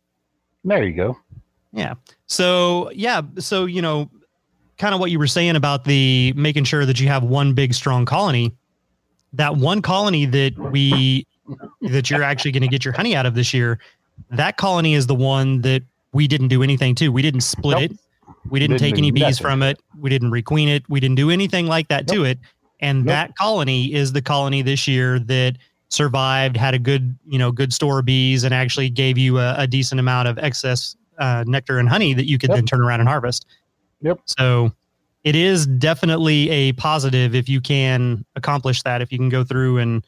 There 0.64 0.82
you 0.84 0.92
go. 0.94 1.18
Yeah. 1.72 1.94
So 2.26 2.90
yeah 2.92 3.22
so 3.38 3.64
you 3.66 3.82
know 3.82 4.08
kind 4.78 4.94
of 4.94 5.00
what 5.00 5.10
you 5.10 5.18
were 5.18 5.26
saying 5.26 5.56
about 5.56 5.84
the 5.84 6.32
making 6.37 6.64
sure 6.64 6.84
that 6.87 6.98
you 7.00 7.08
have 7.08 7.22
one 7.22 7.52
big 7.54 7.74
strong 7.74 8.04
colony 8.04 8.52
that 9.32 9.56
one 9.56 9.82
colony 9.82 10.26
that 10.26 10.56
we 10.72 11.26
that 11.82 12.10
you're 12.10 12.22
actually 12.22 12.52
going 12.52 12.62
to 12.62 12.68
get 12.68 12.84
your 12.84 12.94
honey 12.94 13.14
out 13.14 13.26
of 13.26 13.34
this 13.34 13.52
year 13.54 13.78
that 14.30 14.56
colony 14.56 14.94
is 14.94 15.06
the 15.06 15.14
one 15.14 15.60
that 15.62 15.82
we 16.12 16.26
didn't 16.28 16.48
do 16.48 16.62
anything 16.62 16.94
to 16.94 17.08
we 17.08 17.22
didn't 17.22 17.40
split 17.42 17.78
Nope. 17.78 17.90
it 17.92 17.98
we 18.50 18.58
didn't, 18.60 18.78
Didn't 18.78 18.90
take 18.92 18.98
any 18.98 19.10
bees 19.10 19.22
nothing. 19.22 19.37
from 19.44 19.62
it 19.62 19.80
we 19.98 20.10
didn't 20.10 20.30
requeen 20.30 20.68
it 20.68 20.82
we 20.88 21.00
didn't 21.00 21.16
do 21.16 21.30
anything 21.30 21.66
like 21.66 21.88
that 21.88 22.06
to 22.08 22.24
it 22.24 22.38
and 22.80 23.00
Nope. 23.00 23.06
that 23.06 23.37
colony 23.37 23.92
is 23.92 24.12
the 24.12 24.22
colony 24.22 24.62
this 24.62 24.87
year 24.88 25.18
that 25.20 25.56
survived 25.88 26.56
had 26.56 26.74
a 26.74 26.78
good 26.78 27.16
you 27.26 27.38
know 27.38 27.52
good 27.52 27.72
store 27.72 28.00
of 28.00 28.04
bees 28.06 28.42
and 28.44 28.52
actually 28.54 28.88
gave 28.90 29.16
you 29.18 29.38
a, 29.38 29.54
a 29.58 29.66
decent 29.66 30.00
amount 30.00 30.26
of 30.28 30.38
excess 30.38 30.96
uh, 31.18 31.44
nectar 31.46 31.78
and 31.78 31.88
honey 31.88 32.12
that 32.14 32.26
you 32.28 32.38
could 32.38 32.50
Yep. 32.50 32.56
then 32.56 32.66
turn 32.66 32.82
around 32.82 33.00
and 33.00 33.08
harvest 33.08 33.46
Yep. 34.04 34.20
so 34.26 34.70
it 35.24 35.34
is 35.34 35.66
definitely 35.66 36.50
a 36.50 36.72
positive 36.74 37.34
if 37.34 37.48
you 37.48 37.60
can 37.60 38.24
accomplish 38.36 38.82
that 38.82 39.02
if 39.02 39.10
you 39.10 39.18
can 39.18 39.30
go 39.30 39.42
through 39.42 39.78
and 39.78 40.04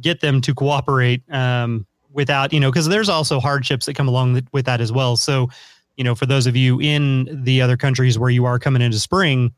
get 0.00 0.20
them 0.20 0.40
to 0.42 0.54
cooperate 0.54 1.22
um, 1.32 1.86
without 2.12 2.52
you 2.52 2.60
know 2.60 2.70
because 2.70 2.86
there's 2.86 3.08
also 3.08 3.40
hardships 3.40 3.86
that 3.86 3.94
come 3.94 4.06
along 4.08 4.40
with 4.52 4.66
that 4.66 4.80
as 4.80 4.92
well 4.92 5.16
so 5.16 5.48
you 5.96 6.04
know 6.04 6.14
for 6.14 6.26
those 6.26 6.46
of 6.46 6.54
you 6.54 6.80
in 6.80 7.42
the 7.44 7.60
other 7.60 7.76
countries 7.76 8.18
where 8.18 8.30
you 8.30 8.44
are 8.44 8.58
coming 8.58 8.82
into 8.82 8.98
spring 8.98 9.52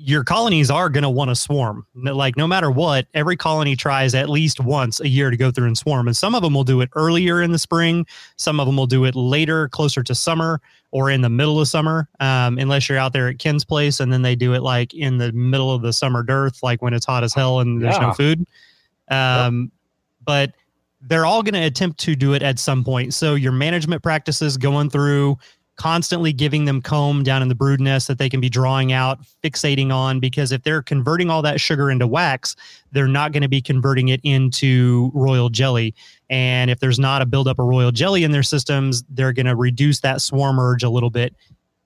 your 0.00 0.22
colonies 0.22 0.70
are 0.70 0.88
going 0.88 1.02
to 1.02 1.10
want 1.10 1.28
to 1.28 1.34
swarm 1.34 1.84
like 1.96 2.36
no 2.36 2.46
matter 2.46 2.70
what 2.70 3.08
every 3.14 3.36
colony 3.36 3.74
tries 3.74 4.14
at 4.14 4.28
least 4.28 4.60
once 4.60 5.00
a 5.00 5.08
year 5.08 5.28
to 5.28 5.36
go 5.36 5.50
through 5.50 5.66
and 5.66 5.76
swarm 5.76 6.06
and 6.06 6.16
some 6.16 6.36
of 6.36 6.42
them 6.42 6.54
will 6.54 6.62
do 6.62 6.80
it 6.80 6.88
earlier 6.94 7.42
in 7.42 7.50
the 7.50 7.58
spring 7.58 8.06
some 8.36 8.60
of 8.60 8.66
them 8.66 8.76
will 8.76 8.86
do 8.86 9.04
it 9.04 9.16
later 9.16 9.68
closer 9.70 10.00
to 10.04 10.14
summer 10.14 10.60
or 10.92 11.10
in 11.10 11.20
the 11.20 11.28
middle 11.28 11.60
of 11.60 11.66
summer 11.66 12.08
um, 12.20 12.58
unless 12.58 12.88
you're 12.88 12.96
out 12.96 13.12
there 13.12 13.26
at 13.28 13.40
ken's 13.40 13.64
place 13.64 13.98
and 13.98 14.12
then 14.12 14.22
they 14.22 14.36
do 14.36 14.54
it 14.54 14.62
like 14.62 14.94
in 14.94 15.18
the 15.18 15.32
middle 15.32 15.72
of 15.74 15.82
the 15.82 15.92
summer 15.92 16.22
dearth 16.22 16.62
like 16.62 16.80
when 16.80 16.94
it's 16.94 17.04
hot 17.06 17.24
as 17.24 17.34
hell 17.34 17.58
and 17.58 17.82
there's 17.82 17.98
no 17.98 18.06
Yeah. 18.06 18.12
food. 18.12 18.46
Um, 19.10 19.72
but 20.24 20.52
they're 21.02 21.24
all 21.26 21.42
going 21.42 21.54
to 21.54 21.62
attempt 21.64 21.98
to 22.00 22.14
do 22.14 22.34
it 22.34 22.42
at 22.42 22.58
some 22.58 22.84
point. 22.84 23.14
So 23.14 23.34
your 23.34 23.52
management 23.52 24.02
practices 24.02 24.56
going 24.56 24.90
through 24.90 25.38
constantly 25.78 26.32
giving 26.32 26.64
them 26.66 26.82
comb 26.82 27.22
down 27.22 27.40
in 27.40 27.48
the 27.48 27.54
brood 27.54 27.80
nest 27.80 28.08
that 28.08 28.18
they 28.18 28.28
can 28.28 28.40
be 28.40 28.50
drawing 28.50 28.92
out, 28.92 29.20
fixating 29.42 29.90
on, 29.92 30.20
because 30.20 30.52
if 30.52 30.62
they're 30.64 30.82
converting 30.82 31.30
all 31.30 31.40
that 31.40 31.60
sugar 31.60 31.90
into 31.90 32.06
wax, 32.06 32.56
they're 32.92 33.08
not 33.08 33.32
going 33.32 33.42
to 33.42 33.48
be 33.48 33.62
converting 33.62 34.08
it 34.08 34.20
into 34.24 35.10
royal 35.14 35.48
jelly. 35.48 35.94
And 36.28 36.70
if 36.70 36.80
there's 36.80 36.98
not 36.98 37.22
a 37.22 37.26
buildup 37.26 37.58
of 37.58 37.66
royal 37.66 37.92
jelly 37.92 38.24
in 38.24 38.32
their 38.32 38.42
systems, 38.42 39.04
they're 39.08 39.32
going 39.32 39.46
to 39.46 39.56
reduce 39.56 40.00
that 40.00 40.20
swarm 40.20 40.58
urge 40.58 40.82
a 40.82 40.90
little 40.90 41.10
bit. 41.10 41.34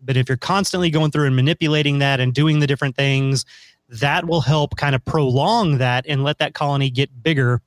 But 0.00 0.16
if 0.16 0.28
you're 0.28 0.38
constantly 0.38 0.90
going 0.90 1.10
through 1.12 1.26
and 1.26 1.36
manipulating 1.36 1.98
that 2.00 2.18
and 2.18 2.34
doing 2.34 2.58
the 2.58 2.66
different 2.66 2.96
things, 2.96 3.44
that 3.88 4.26
will 4.26 4.40
help 4.40 4.76
kind 4.76 4.94
of 4.94 5.04
prolong 5.04 5.78
that 5.78 6.06
and 6.08 6.24
let 6.24 6.38
that 6.38 6.54
colony 6.54 6.88
get 6.88 7.22
bigger. 7.22 7.60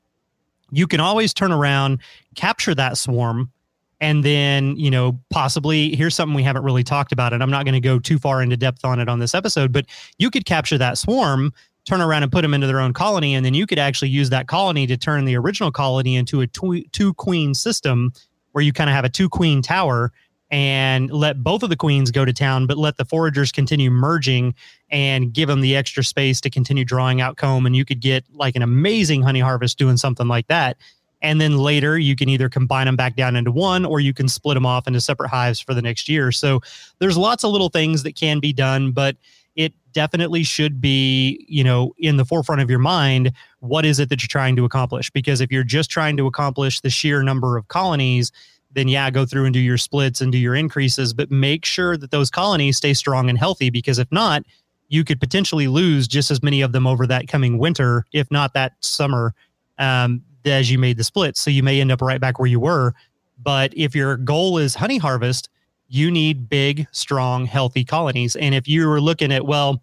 You 0.71 0.87
can 0.87 0.99
always 0.99 1.33
turn 1.33 1.51
around, 1.51 1.99
capture 2.33 2.73
that 2.73 2.97
swarm, 2.97 3.51
and 4.01 4.23
then 4.23 4.75
you 4.77 4.91
know 4.91 5.19
possibly 5.29 5.95
here's 5.95 6.15
something 6.15 6.35
we 6.35 6.43
haven't 6.43 6.63
really 6.63 6.83
talked 6.83 7.11
about 7.11 7.33
and 7.33 7.41
i'm 7.41 7.51
not 7.51 7.65
going 7.65 7.73
to 7.73 7.79
go 7.79 7.99
too 7.99 8.17
far 8.17 8.41
into 8.41 8.57
depth 8.57 8.83
on 8.83 8.99
it 8.99 9.07
on 9.07 9.19
this 9.19 9.33
episode 9.33 9.71
but 9.71 9.85
you 10.17 10.29
could 10.29 10.45
capture 10.45 10.77
that 10.77 10.97
swarm 10.97 11.53
turn 11.85 12.01
around 12.01 12.23
and 12.23 12.31
put 12.31 12.41
them 12.41 12.53
into 12.53 12.67
their 12.67 12.79
own 12.79 12.93
colony 12.93 13.35
and 13.35 13.45
then 13.45 13.53
you 13.53 13.67
could 13.67 13.79
actually 13.79 14.09
use 14.09 14.29
that 14.29 14.47
colony 14.47 14.87
to 14.87 14.97
turn 14.97 15.25
the 15.25 15.35
original 15.35 15.71
colony 15.71 16.15
into 16.15 16.41
a 16.41 16.47
two, 16.47 16.83
two 16.91 17.13
queen 17.13 17.53
system 17.53 18.11
where 18.51 18.63
you 18.63 18.73
kind 18.73 18.89
of 18.89 18.95
have 18.95 19.05
a 19.05 19.09
two 19.09 19.29
queen 19.29 19.61
tower 19.61 20.11
and 20.51 21.11
let 21.11 21.43
both 21.43 21.63
of 21.63 21.69
the 21.69 21.75
queens 21.75 22.11
go 22.11 22.25
to 22.25 22.33
town 22.33 22.67
but 22.67 22.77
let 22.77 22.97
the 22.97 23.05
foragers 23.05 23.51
continue 23.51 23.89
merging 23.89 24.53
and 24.89 25.33
give 25.33 25.47
them 25.47 25.61
the 25.61 25.75
extra 25.75 26.03
space 26.03 26.39
to 26.41 26.49
continue 26.49 26.85
drawing 26.85 27.21
out 27.21 27.37
comb 27.37 27.65
and 27.65 27.75
you 27.75 27.85
could 27.85 27.99
get 27.99 28.23
like 28.33 28.55
an 28.55 28.61
amazing 28.61 29.21
honey 29.21 29.39
harvest 29.39 29.77
doing 29.77 29.97
something 29.97 30.27
like 30.27 30.47
that 30.47 30.77
and 31.21 31.39
then 31.39 31.57
later 31.57 31.97
you 31.97 32.15
can 32.15 32.29
either 32.29 32.49
combine 32.49 32.85
them 32.85 32.95
back 32.95 33.15
down 33.15 33.35
into 33.35 33.51
one 33.51 33.85
or 33.85 33.99
you 33.99 34.13
can 34.13 34.27
split 34.27 34.55
them 34.55 34.65
off 34.65 34.87
into 34.87 35.01
separate 35.01 35.29
hives 35.29 35.59
for 35.59 35.73
the 35.73 35.81
next 35.81 36.07
year. 36.07 36.31
So 36.31 36.61
there's 36.99 37.17
lots 37.17 37.43
of 37.43 37.51
little 37.51 37.69
things 37.69 38.03
that 38.03 38.15
can 38.15 38.39
be 38.39 38.53
done 38.53 38.91
but 38.91 39.15
it 39.55 39.73
definitely 39.93 40.43
should 40.43 40.81
be 40.81 41.45
you 41.47 41.63
know 41.63 41.93
in 41.97 42.17
the 42.17 42.25
forefront 42.25 42.61
of 42.61 42.69
your 42.69 42.79
mind 42.79 43.31
what 43.59 43.85
is 43.85 43.99
it 43.99 44.09
that 44.09 44.21
you're 44.21 44.27
trying 44.27 44.55
to 44.55 44.65
accomplish? 44.65 45.09
Because 45.09 45.41
if 45.41 45.51
you're 45.51 45.63
just 45.63 45.89
trying 45.89 46.17
to 46.17 46.27
accomplish 46.27 46.81
the 46.81 46.89
sheer 46.89 47.23
number 47.23 47.57
of 47.57 47.67
colonies 47.67 48.31
then 48.71 48.87
yeah 48.89 49.09
go 49.09 49.25
through 49.25 49.45
and 49.45 49.53
do 49.53 49.59
your 49.59 49.77
splits 49.77 50.19
and 50.19 50.33
do 50.33 50.37
your 50.37 50.53
increases 50.53 51.13
but 51.13 51.31
make 51.31 51.63
sure 51.63 51.95
that 51.95 52.11
those 52.11 52.29
colonies 52.29 52.75
stay 52.75 52.93
strong 52.93 53.29
and 53.29 53.37
healthy 53.37 53.69
because 53.69 53.97
if 53.97 54.11
not 54.11 54.43
you 54.89 55.03
could 55.03 55.19
potentially 55.19 55.67
lose 55.67 56.07
just 56.07 56.31
as 56.31 56.43
many 56.43 56.61
of 56.61 56.71
them 56.71 56.85
over 56.85 57.07
that 57.07 57.27
coming 57.27 57.57
winter 57.57 58.05
if 58.13 58.29
not 58.31 58.53
that 58.53 58.73
summer. 58.79 59.33
Um, 59.77 60.21
as 60.45 60.71
you 60.71 60.79
made 60.79 60.97
the 60.97 61.03
split. 61.03 61.37
So 61.37 61.49
you 61.49 61.63
may 61.63 61.81
end 61.81 61.91
up 61.91 62.01
right 62.01 62.21
back 62.21 62.39
where 62.39 62.47
you 62.47 62.59
were. 62.59 62.93
But 63.41 63.73
if 63.75 63.95
your 63.95 64.17
goal 64.17 64.57
is 64.57 64.75
honey 64.75 64.97
harvest, 64.97 65.49
you 65.87 66.09
need 66.09 66.49
big, 66.49 66.87
strong, 66.91 67.45
healthy 67.45 67.83
colonies. 67.83 68.35
And 68.35 68.55
if 68.55 68.67
you 68.67 68.87
were 68.87 69.01
looking 69.01 69.31
at, 69.31 69.45
well, 69.45 69.81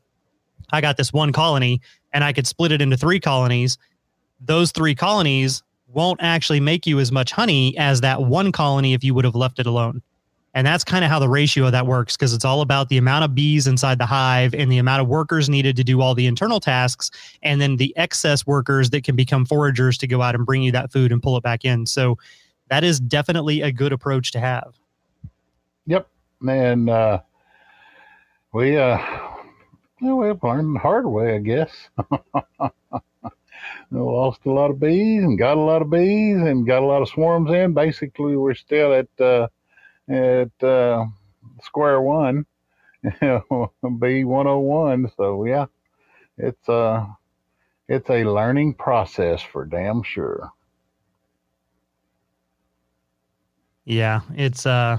I 0.73 0.81
got 0.81 0.97
this 0.97 1.13
one 1.13 1.33
colony 1.33 1.81
and 2.13 2.25
I 2.25 2.33
could 2.33 2.47
split 2.47 2.73
it 2.73 2.81
into 2.81 2.97
three 2.97 3.21
colonies, 3.21 3.79
those 4.41 4.73
three 4.73 4.95
colonies 4.95 5.63
won't 5.87 6.21
actually 6.23 6.61
make 6.61 6.87
you 6.87 6.99
as 6.99 7.13
much 7.13 7.33
honey 7.33 7.77
as 7.77 8.01
that 8.01 8.23
one 8.23 8.51
colony 8.51 8.95
if 8.95 9.05
you 9.05 9.15
would 9.15 9.25
have 9.25 9.35
left 9.35 9.59
it 9.59 9.67
alone. 9.67 10.03
And 10.55 10.67
that's 10.67 10.85
kind 10.85 11.05
of 11.05 11.11
how 11.11 11.19
the 11.19 11.29
ratio 11.29 11.67
of 11.67 11.73
that 11.73 11.87
works 11.87 12.17
because 12.17 12.35
it's 12.35 12.45
all 12.45 12.61
about 12.61 12.89
the 12.89 12.99
amount 12.99 13.25
of 13.25 13.35
bees 13.35 13.67
inside 13.67 13.99
the 13.99 14.07
hive 14.07 14.55
and 14.55 14.71
the 14.71 14.79
amount 14.79 15.01
of 15.01 15.09
workers 15.09 15.49
needed 15.49 15.77
to 15.77 15.85
do 15.85 16.01
all 16.01 16.15
the 16.15 16.27
internal 16.27 16.61
tasks, 16.61 17.11
and 17.43 17.61
then 17.61 17.77
the 17.77 17.97
excess 17.97 18.47
workers 18.47 18.91
that 18.91 19.05
can 19.05 19.17
become 19.17 19.47
foragers 19.47 19.97
to 19.99 20.07
go 20.07 20.21
out 20.21 20.35
and 20.35 20.45
bring 20.45 20.63
you 20.63 20.73
that 20.73 20.93
food 20.93 21.11
and 21.11 21.23
pull 21.23 21.37
it 21.37 21.43
back 21.43 21.65
in. 21.65 21.87
So 21.87 22.19
that 22.69 22.85
is 22.85 23.01
definitely 23.01 23.63
a 23.63 23.73
good 23.73 23.93
approach 23.93 24.33
to 24.33 24.41
have. 24.41 24.75
Yep. 25.87 26.07
And 26.47 26.91
uh, 26.91 27.21
we 28.53 28.77
uh, 28.77 28.99
well, 30.01 30.17
we've 30.17 30.43
learned 30.43 30.77
the 30.77 30.81
hard 30.81 31.07
way, 31.07 31.35
I 31.35 31.39
guess. 31.39 31.71
We 33.91 34.01
lost 34.01 34.41
a 34.47 34.51
lot 34.51 34.71
of 34.71 34.81
bees 34.81 35.23
and 35.23 35.39
got 35.39 35.57
a 35.57 35.61
lot 35.61 35.83
of 35.83 35.91
bees 35.91 36.39
and 36.39 36.67
got 36.67 36.83
a 36.83 36.87
lot 36.87 37.03
of 37.03 37.09
swarms 37.09 37.51
in. 37.51 37.75
Basically, 37.75 38.37
we're 38.37 38.55
still 38.55 38.95
at 38.95 39.21
uh, 39.21 39.49
at 40.09 40.63
uh, 40.63 41.07
square 41.63 42.01
one, 42.01 42.47
B 43.21 44.25
one 44.25 44.47
hundred 44.47 44.59
one. 44.59 45.11
So 45.17 45.45
yeah, 45.45 45.67
it's 46.39 46.69
uh 46.69 47.07
it's 47.89 48.09
a 48.11 48.25
learning 48.25 48.75
process 48.75 49.43
for 49.43 49.65
damn 49.65 50.03
sure. 50.03 50.51
Yeah, 53.85 54.21
it's 54.35 54.67
uh 54.67 54.99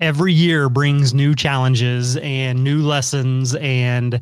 every 0.00 0.32
year 0.32 0.68
brings 0.68 1.14
new 1.14 1.34
challenges 1.34 2.16
and 2.18 2.62
new 2.64 2.82
lessons 2.82 3.54
and 3.56 4.20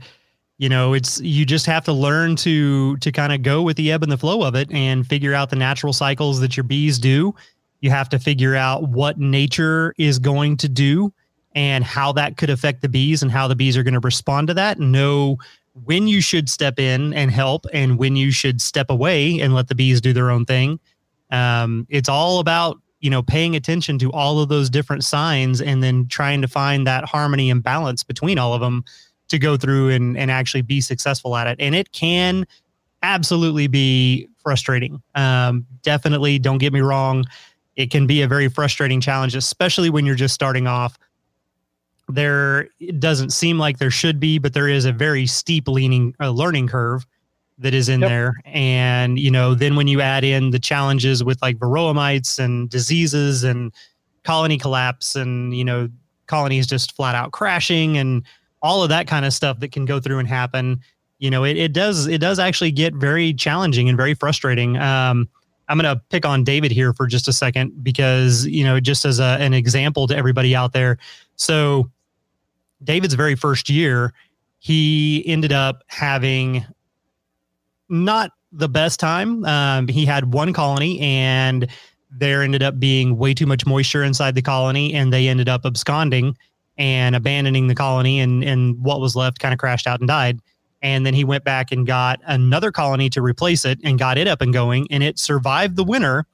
you 0.59 0.69
know, 0.69 0.93
it's 0.93 1.19
you 1.23 1.47
just 1.47 1.65
have 1.65 1.87
to 1.87 1.93
learn 1.93 2.37
to 2.37 2.97
to 2.99 3.11
kind 3.11 3.33
of 3.33 3.43
go 3.43 3.63
with 3.63 3.79
the 3.79 3.91
ebb 3.93 4.03
and 4.03 4.13
the 4.13 4.19
flow 4.19 4.43
of 4.43 4.55
it 4.55 4.71
and 4.71 5.07
figure 5.07 5.33
out 5.33 5.49
the 5.49 5.57
natural 5.57 5.95
cycles 5.95 6.41
that 6.41 6.55
your 6.55 6.65
bees 6.65 6.99
do. 6.99 7.35
You 7.81 7.91
have 7.91 8.09
to 8.11 8.19
figure 8.19 8.55
out 8.55 8.89
what 8.89 9.19
nature 9.19 9.95
is 9.99 10.19
going 10.19 10.57
to 10.59 10.69
do 10.69 11.13
and 11.55 11.83
how 11.83 12.13
that 12.13 12.37
could 12.37 12.51
affect 12.51 12.83
the 12.83 12.89
bees 12.89 13.23
and 13.23 13.31
how 13.31 13.49
the 13.49 13.57
bees 13.57 13.77
are 13.77 13.83
going 13.83 13.95
to 13.95 14.01
respond 14.01 14.49
to 14.49 14.55
that. 14.55 14.79
Know 14.79 15.39
when 15.85 16.09
you 16.09 16.21
should 16.21 16.49
step 16.49 16.79
in 16.79 17.15
and 17.15 17.31
help 17.31 17.67
and 17.73 17.99
when 17.99 18.17
you 18.17 18.31
should 18.31 18.61
step 18.61 18.91
away 18.91 19.41
and 19.41 19.55
let 19.55 19.69
the 19.69 19.75
bees 19.75 20.01
do 20.01 20.13
their 20.13 20.31
own 20.31 20.45
thing. 20.45 20.79
Um, 21.31 21.87
it's 21.91 22.09
all 22.09 22.41
about 22.41 22.81
you 23.01 23.09
know, 23.09 23.23
paying 23.23 23.57
attention 23.57 23.99
to 23.99 24.13
all 24.13 24.41
of 24.41 24.49
those 24.49 24.71
different 24.71 25.05
signs 25.05 25.61
and 25.61 25.83
then 25.83 26.07
trying 26.07 26.43
to 26.43 26.49
find 26.49 26.87
that 26.87 27.05
harmony 27.05 27.51
and 27.51 27.63
balance 27.63 28.03
between 28.03 28.39
all 28.39 28.53
of 28.53 28.61
them 28.61 28.85
to 29.29 29.39
go 29.39 29.57
through 29.57 29.89
and, 29.89 30.17
and 30.19 30.31
actually 30.31 30.63
be 30.63 30.81
successful 30.81 31.37
at 31.37 31.47
it. 31.47 31.57
And 31.59 31.75
it 31.75 31.93
can 31.93 32.47
absolutely 33.03 33.69
be 33.69 34.29
frustrating. 34.43 35.03
Um, 35.15 35.67
definitely, 35.83 36.39
don't 36.39 36.59
get 36.59 36.73
me 36.73 36.81
wrong. 36.81 37.25
It 37.81 37.91
can 37.91 38.07
be 38.07 38.23
a 38.23 38.29
very 38.29 38.49
frustrating 38.49 39.01
challenge, 39.01 39.35
especially 39.35 39.91
when 39.91 40.05
you're 40.05 40.15
just 40.15 40.35
starting 40.35 40.67
off. 40.67 40.99
There 42.09 42.69
it 42.81 43.01
doesn't 43.01 43.31
seem 43.31 43.59
like 43.59 43.79
there 43.79 43.91
should 43.91 44.19
be, 44.19 44.39
but 44.39 44.53
there 44.53 44.69
is 44.69 44.85
a 44.85 44.93
very 44.93 45.27
steep 45.27 45.69
leaning 45.69 46.15
uh, 46.21 46.31
learning 46.31 46.69
curve 46.69 47.07
that 47.59 47.73
is 47.75 47.89
in 47.89 48.01
Yep. 48.01 48.09
there. 48.09 48.35
And, 48.47 49.19
you 49.19 49.31
know, 49.31 49.55
then 49.55 49.77
when 49.77 49.87
you 49.87 50.01
add 50.01 50.25
in 50.25 50.51
the 50.51 50.59
challenges 50.59 51.23
with 51.23 51.41
like 51.43 51.59
varroa 51.59 51.95
mites 51.95 52.39
and 52.39 52.69
diseases 52.69 53.45
and 53.45 53.73
colony 54.25 54.59
collapse 54.59 55.15
and, 55.15 55.55
you 55.57 55.65
know, 55.65 55.89
colonies 56.27 56.67
just 56.67 56.97
flat 56.97 57.15
out 57.15 57.33
crashing 57.33 57.99
and 57.99 58.25
all 58.63 58.83
of 58.83 58.89
that 58.89 59.07
kind 59.07 59.25
of 59.25 59.33
stuff 59.33 59.61
that 59.61 59.73
can 59.73 59.85
go 59.85 60.01
through 60.01 60.19
and 60.19 60.29
happen, 60.29 60.81
you 61.19 61.31
know, 61.31 61.45
it, 61.45 61.57
it 61.57 61.73
does, 61.73 62.07
it 62.07 62.19
does 62.19 62.39
actually 62.39 62.71
get 62.71 62.95
very 62.95 63.33
challenging 63.35 63.89
and 63.89 63.97
very 63.97 64.15
frustrating. 64.15 64.77
Um, 64.79 65.29
I'm 65.71 65.79
going 65.79 65.97
to 65.97 66.03
pick 66.11 66.27
on 66.27 66.43
David 66.43 66.73
here 66.73 66.93
for 66.93 67.07
just 67.07 67.29
a 67.29 67.33
second 67.33 67.85
because, 67.85 68.45
you 68.45 68.65
know, 68.65 68.81
just 68.81 69.05
as 69.05 69.21
a, 69.21 69.37
an 69.39 69.55
example 69.55 70.09
to 70.09 70.17
everybody 70.17 70.55
out 70.55 70.73
there. 70.73 70.99
So, 71.37 71.89
David's 72.83 73.15
very 73.15 73.37
first 73.37 73.69
year, 73.69 74.13
he 74.59 75.23
ended 75.27 75.53
up 75.53 75.85
having 75.87 76.65
not 77.89 78.33
the 78.53 78.69
best 78.69 78.99
time. 78.99 79.45
Um, 79.45 79.87
he 79.87 80.05
had 80.05 80.33
one 80.33 80.53
colony 80.53 80.99
and 81.01 81.69
there 82.11 82.43
ended 82.43 82.63
up 82.63 82.81
being 82.81 83.17
way 83.17 83.35
too 83.35 83.47
much 83.47 83.67
moisture 83.67 84.03
inside 84.03 84.35
the 84.35 84.43
colony 84.43 84.93
and 84.95 85.13
they 85.13 85.29
ended 85.29 85.49
up 85.49 85.65
absconding 85.65 86.37
and 86.79 87.15
abandoning 87.15 87.69
the 87.69 87.75
colony 87.75 88.19
and, 88.19 88.43
and 88.43 88.83
what 88.83 89.01
was 89.01 89.15
left 89.15 89.39
kind 89.39 89.53
of 89.53 89.59
crashed 89.59 89.87
out 89.87 90.01
and 90.01 90.09
died. 90.09 90.41
And 90.83 91.05
then 91.05 91.13
he 91.15 91.25
went 91.25 91.45
back 91.45 91.73
and 91.73 91.87
got 91.87 92.21
another 92.27 92.73
colony 92.73 93.11
to 93.11 93.21
replace 93.21 93.65
it 93.65 93.79
and 93.85 93.99
got 93.99 94.17
it 94.17 94.27
up 94.27 94.41
and 94.41 94.53
going 94.53 94.87
and 94.91 95.03
it 95.03 95.19
survived 95.19 95.77
the 95.77 95.85
winter. 95.85 96.25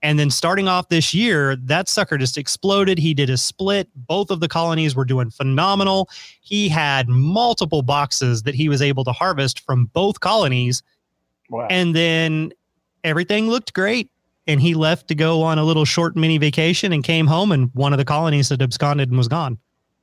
And 0.00 0.16
then 0.16 0.30
starting 0.30 0.68
off 0.68 0.88
this 0.90 1.12
year, 1.12 1.56
that 1.56 1.88
sucker 1.88 2.16
just 2.16 2.38
exploded. 2.38 2.98
He 2.98 3.14
did 3.14 3.28
a 3.30 3.36
split. 3.36 3.88
Both 3.96 4.30
of 4.30 4.38
the 4.38 4.46
colonies 4.46 4.94
were 4.94 5.04
doing 5.04 5.30
phenomenal. 5.30 6.08
He 6.40 6.68
had 6.68 7.08
multiple 7.08 7.82
boxes 7.82 8.44
that 8.44 8.54
he 8.54 8.68
was 8.68 8.80
able 8.80 9.02
to 9.04 9.12
harvest 9.12 9.60
from 9.60 9.86
both 9.86 10.20
colonies 10.20 10.82
Wow. 11.50 11.66
and 11.70 11.96
then 11.96 12.52
everything 13.02 13.48
looked 13.48 13.72
great. 13.74 14.10
And 14.46 14.60
he 14.60 14.74
left 14.74 15.08
to 15.08 15.14
go 15.14 15.42
on 15.42 15.58
a 15.58 15.64
little 15.64 15.84
short 15.84 16.14
mini 16.16 16.38
vacation 16.38 16.92
and 16.92 17.04
came 17.04 17.26
home, 17.26 17.52
and 17.52 17.70
one 17.74 17.92
of 17.92 17.98
the 17.98 18.04
colonies 18.04 18.48
had 18.48 18.62
absconded 18.62 19.08
and 19.10 19.18
was 19.18 19.28
gone. 19.28 19.58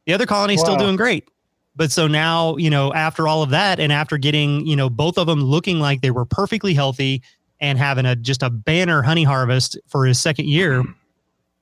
The 0.06 0.14
other 0.14 0.28
colony's 0.28 0.60
still 0.60 0.76
doing 0.76 0.96
great. 0.98 1.28
But 1.76 1.92
so 1.92 2.08
now, 2.08 2.56
you 2.58 2.70
know, 2.70 2.94
after 2.94 3.28
all 3.28 3.44
of 3.44 3.50
that, 3.50 3.80
and 3.80 3.92
after 3.92 4.18
getting, 4.18 4.66
you 4.66 4.76
know, 4.76 4.90
both 4.90 5.18
of 5.18 5.28
them 5.28 5.42
looking 5.42 5.80
like 5.80 6.02
they 6.02 6.12
were 6.12 6.26
perfectly 6.26 6.74
healthy 6.74 7.22
and 7.60 7.78
having 7.78 8.06
a 8.06 8.16
just 8.16 8.44
a 8.44 8.50
banner 8.50 9.02
honey 9.02 9.24
harvest 9.24 9.78
for 9.88 10.06
his 10.06 10.20
second 10.20 10.48
year, 10.48 10.84
mm-hmm. 10.84 10.92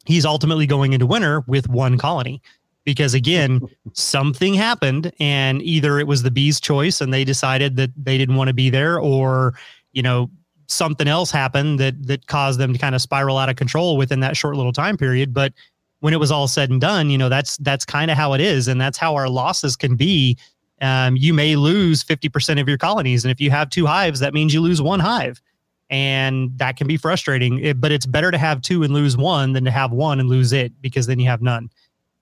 he's 0.06 0.26
ultimately 0.26 0.68
going 0.68 0.94
into 0.94 1.06
winter 1.06 1.44
with 1.48 1.68
one 1.68 1.98
colony. 1.98 2.42
Because 2.86 3.14
again, 3.14 3.62
something 3.94 4.54
happened 4.54 5.12
and 5.20 5.62
either 5.62 6.00
it 6.00 6.08
was 6.08 6.22
the 6.22 6.32
bees' 6.32 6.60
choice 6.60 7.02
and 7.02 7.14
they 7.14 7.24
decided 7.24 7.76
that 7.78 7.92
they 7.98 8.18
didn't 8.18 8.36
want 8.36 8.50
to 8.50 8.54
be 8.54 8.70
there, 8.70 9.00
or, 9.00 9.56
you 9.94 10.04
know, 10.04 10.30
something 10.68 11.08
else 11.08 11.32
happened 11.32 11.80
that 11.80 12.08
that 12.08 12.28
caused 12.28 12.60
them 12.60 12.74
to 12.74 12.80
kind 12.80 12.96
of 12.96 13.02
spiral 13.02 13.38
out 13.38 13.50
of 13.50 13.56
control 13.56 13.98
within 13.98 14.20
that 14.22 14.38
short 14.38 14.56
little 14.56 14.74
time 14.74 14.98
period. 14.98 15.34
But 15.34 15.54
when 16.04 16.14
it 16.14 16.20
was 16.20 16.32
all 16.32 16.50
said 16.50 16.70
and 16.70 16.82
done, 16.82 17.10
you 17.10 17.18
know, 17.18 17.30
that's 17.30 17.56
that's 17.58 17.86
kind 17.86 18.12
of 18.12 18.18
how 18.18 18.34
it 18.34 18.42
is, 18.42 18.68
and 18.68 18.80
that's 18.80 18.98
how 18.98 19.16
our 19.16 19.30
losses 19.30 19.78
can 19.78 19.96
be. 19.96 20.38
Um, 20.82 21.16
you 21.16 21.34
may 21.34 21.56
lose 21.56 22.04
50% 22.04 22.60
of 22.60 22.68
your 22.68 22.78
colonies. 22.78 23.24
And 23.24 23.32
if 23.32 23.40
you 23.40 23.50
have 23.52 23.70
two 23.70 23.86
hives, 23.86 24.20
that 24.20 24.34
means 24.34 24.54
you 24.54 24.60
lose 24.60 24.82
one 24.82 25.00
hive. 25.00 25.42
And 25.90 26.52
that 26.58 26.76
can 26.76 26.88
be 26.88 26.98
frustrating. 26.98 27.60
It- 27.60 27.80
but 27.80 27.94
it's 27.94 28.06
better 28.06 28.32
to 28.32 28.38
have 28.38 28.62
two 28.62 28.84
and 28.84 28.94
lose 28.94 29.16
one 29.16 29.54
than 29.54 29.64
to 29.64 29.72
have 29.72 29.94
one 29.94 30.20
and 30.20 30.28
lose 30.28 30.52
it 30.52 30.74
because 30.82 31.08
then 31.08 31.20
you 31.20 31.28
have 31.30 31.42
none. 31.42 31.70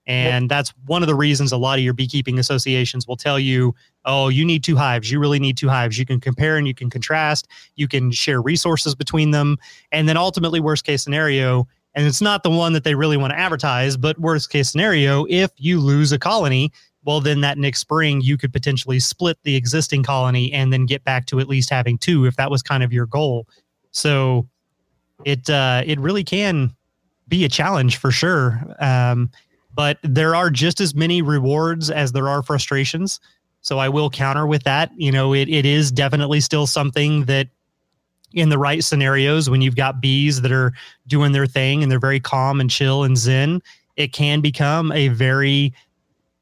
And 0.06 0.48
that's 0.48 0.72
one 0.86 1.02
of 1.02 1.08
the 1.08 1.16
reasons 1.16 1.50
a 1.50 1.56
lot 1.56 1.78
of 1.80 1.84
your 1.84 1.94
beekeeping 1.94 2.38
associations 2.38 3.08
will 3.08 3.16
tell 3.16 3.38
you, 3.38 3.74
oh, 4.04 4.28
you 4.28 4.44
need 4.44 4.62
two 4.62 4.76
hives. 4.76 5.10
You 5.10 5.18
really 5.18 5.40
need 5.40 5.56
two 5.56 5.68
hives. 5.68 5.98
You 5.98 6.06
can 6.06 6.20
compare 6.20 6.56
and 6.56 6.68
you 6.68 6.74
can 6.74 6.88
contrast. 6.88 7.48
You 7.74 7.88
can 7.88 8.12
share 8.12 8.40
resources 8.40 8.94
between 8.94 9.32
them. 9.32 9.56
And 9.90 10.08
then 10.08 10.16
ultimately, 10.16 10.60
worst 10.60 10.84
case 10.84 11.02
scenario, 11.02 11.66
and 11.94 12.06
it's 12.06 12.20
not 12.20 12.42
the 12.42 12.50
one 12.50 12.72
that 12.72 12.84
they 12.84 12.94
really 12.94 13.16
want 13.16 13.32
to 13.32 13.38
advertise, 13.38 13.96
but 13.96 14.18
worst 14.18 14.50
case 14.50 14.70
scenario, 14.70 15.26
if 15.28 15.50
you 15.56 15.78
lose 15.80 16.12
a 16.12 16.18
colony, 16.18 16.72
well, 17.04 17.20
then 17.20 17.40
that 17.40 17.58
next 17.58 17.80
spring 17.80 18.20
you 18.20 18.38
could 18.38 18.52
potentially 18.52 19.00
split 19.00 19.38
the 19.42 19.56
existing 19.56 20.02
colony 20.02 20.52
and 20.52 20.72
then 20.72 20.86
get 20.86 21.04
back 21.04 21.26
to 21.26 21.40
at 21.40 21.48
least 21.48 21.68
having 21.70 21.98
two 21.98 22.26
if 22.26 22.36
that 22.36 22.50
was 22.50 22.62
kind 22.62 22.82
of 22.82 22.92
your 22.92 23.06
goal. 23.06 23.46
So 23.90 24.48
it 25.24 25.50
uh, 25.50 25.82
it 25.84 25.98
really 25.98 26.24
can 26.24 26.74
be 27.28 27.44
a 27.44 27.48
challenge 27.48 27.96
for 27.96 28.10
sure. 28.10 28.60
Um, 28.78 29.30
but 29.74 29.98
there 30.02 30.34
are 30.34 30.50
just 30.50 30.80
as 30.80 30.94
many 30.94 31.22
rewards 31.22 31.90
as 31.90 32.12
there 32.12 32.28
are 32.28 32.42
frustrations. 32.42 33.20
So 33.62 33.78
I 33.78 33.88
will 33.88 34.10
counter 34.10 34.46
with 34.46 34.64
that. 34.64 34.90
You 34.96 35.12
know, 35.12 35.32
it, 35.34 35.48
it 35.48 35.64
is 35.64 35.90
definitely 35.90 36.40
still 36.40 36.66
something 36.66 37.24
that 37.26 37.48
in 38.34 38.48
the 38.48 38.58
right 38.58 38.82
scenarios, 38.82 39.48
when 39.48 39.60
you've 39.60 39.76
got 39.76 40.00
bees 40.00 40.40
that 40.42 40.52
are 40.52 40.72
doing 41.06 41.32
their 41.32 41.46
thing 41.46 41.82
and 41.82 41.90
they're 41.90 41.98
very 41.98 42.20
calm 42.20 42.60
and 42.60 42.70
chill 42.70 43.04
and 43.04 43.16
zen, 43.16 43.62
it 43.96 44.12
can 44.12 44.40
become 44.40 44.92
a 44.92 45.08
very 45.08 45.72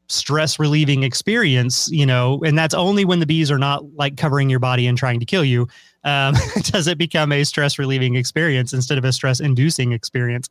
stress 0.09 0.59
relieving 0.59 1.05
experience, 1.05 1.89
you 1.91 2.05
know, 2.05 2.43
and 2.45 2.59
that's 2.59 2.75
only 2.75 3.05
when 3.05 3.21
the 3.21 3.27
bees 3.27 3.51
are 3.51 3.59
not 3.59 3.85
like 3.95 4.17
covering 4.17 4.51
your 4.51 4.59
body 4.59 4.87
and 4.89 4.99
trying 4.99 5.21
to 5.21 5.27
kill 5.27 5.45
you. 5.45 5.69
Um, 6.03 6.35
does 6.63 6.89
it 6.89 6.99
become 6.99 7.31
a 7.31 7.45
stress 7.45 7.79
relieving 7.79 8.17
experience 8.17 8.73
instead 8.73 8.99
of 8.99 9.05
a 9.05 9.13
stress 9.13 9.39
inducing 9.39 9.93
experience? 9.93 10.49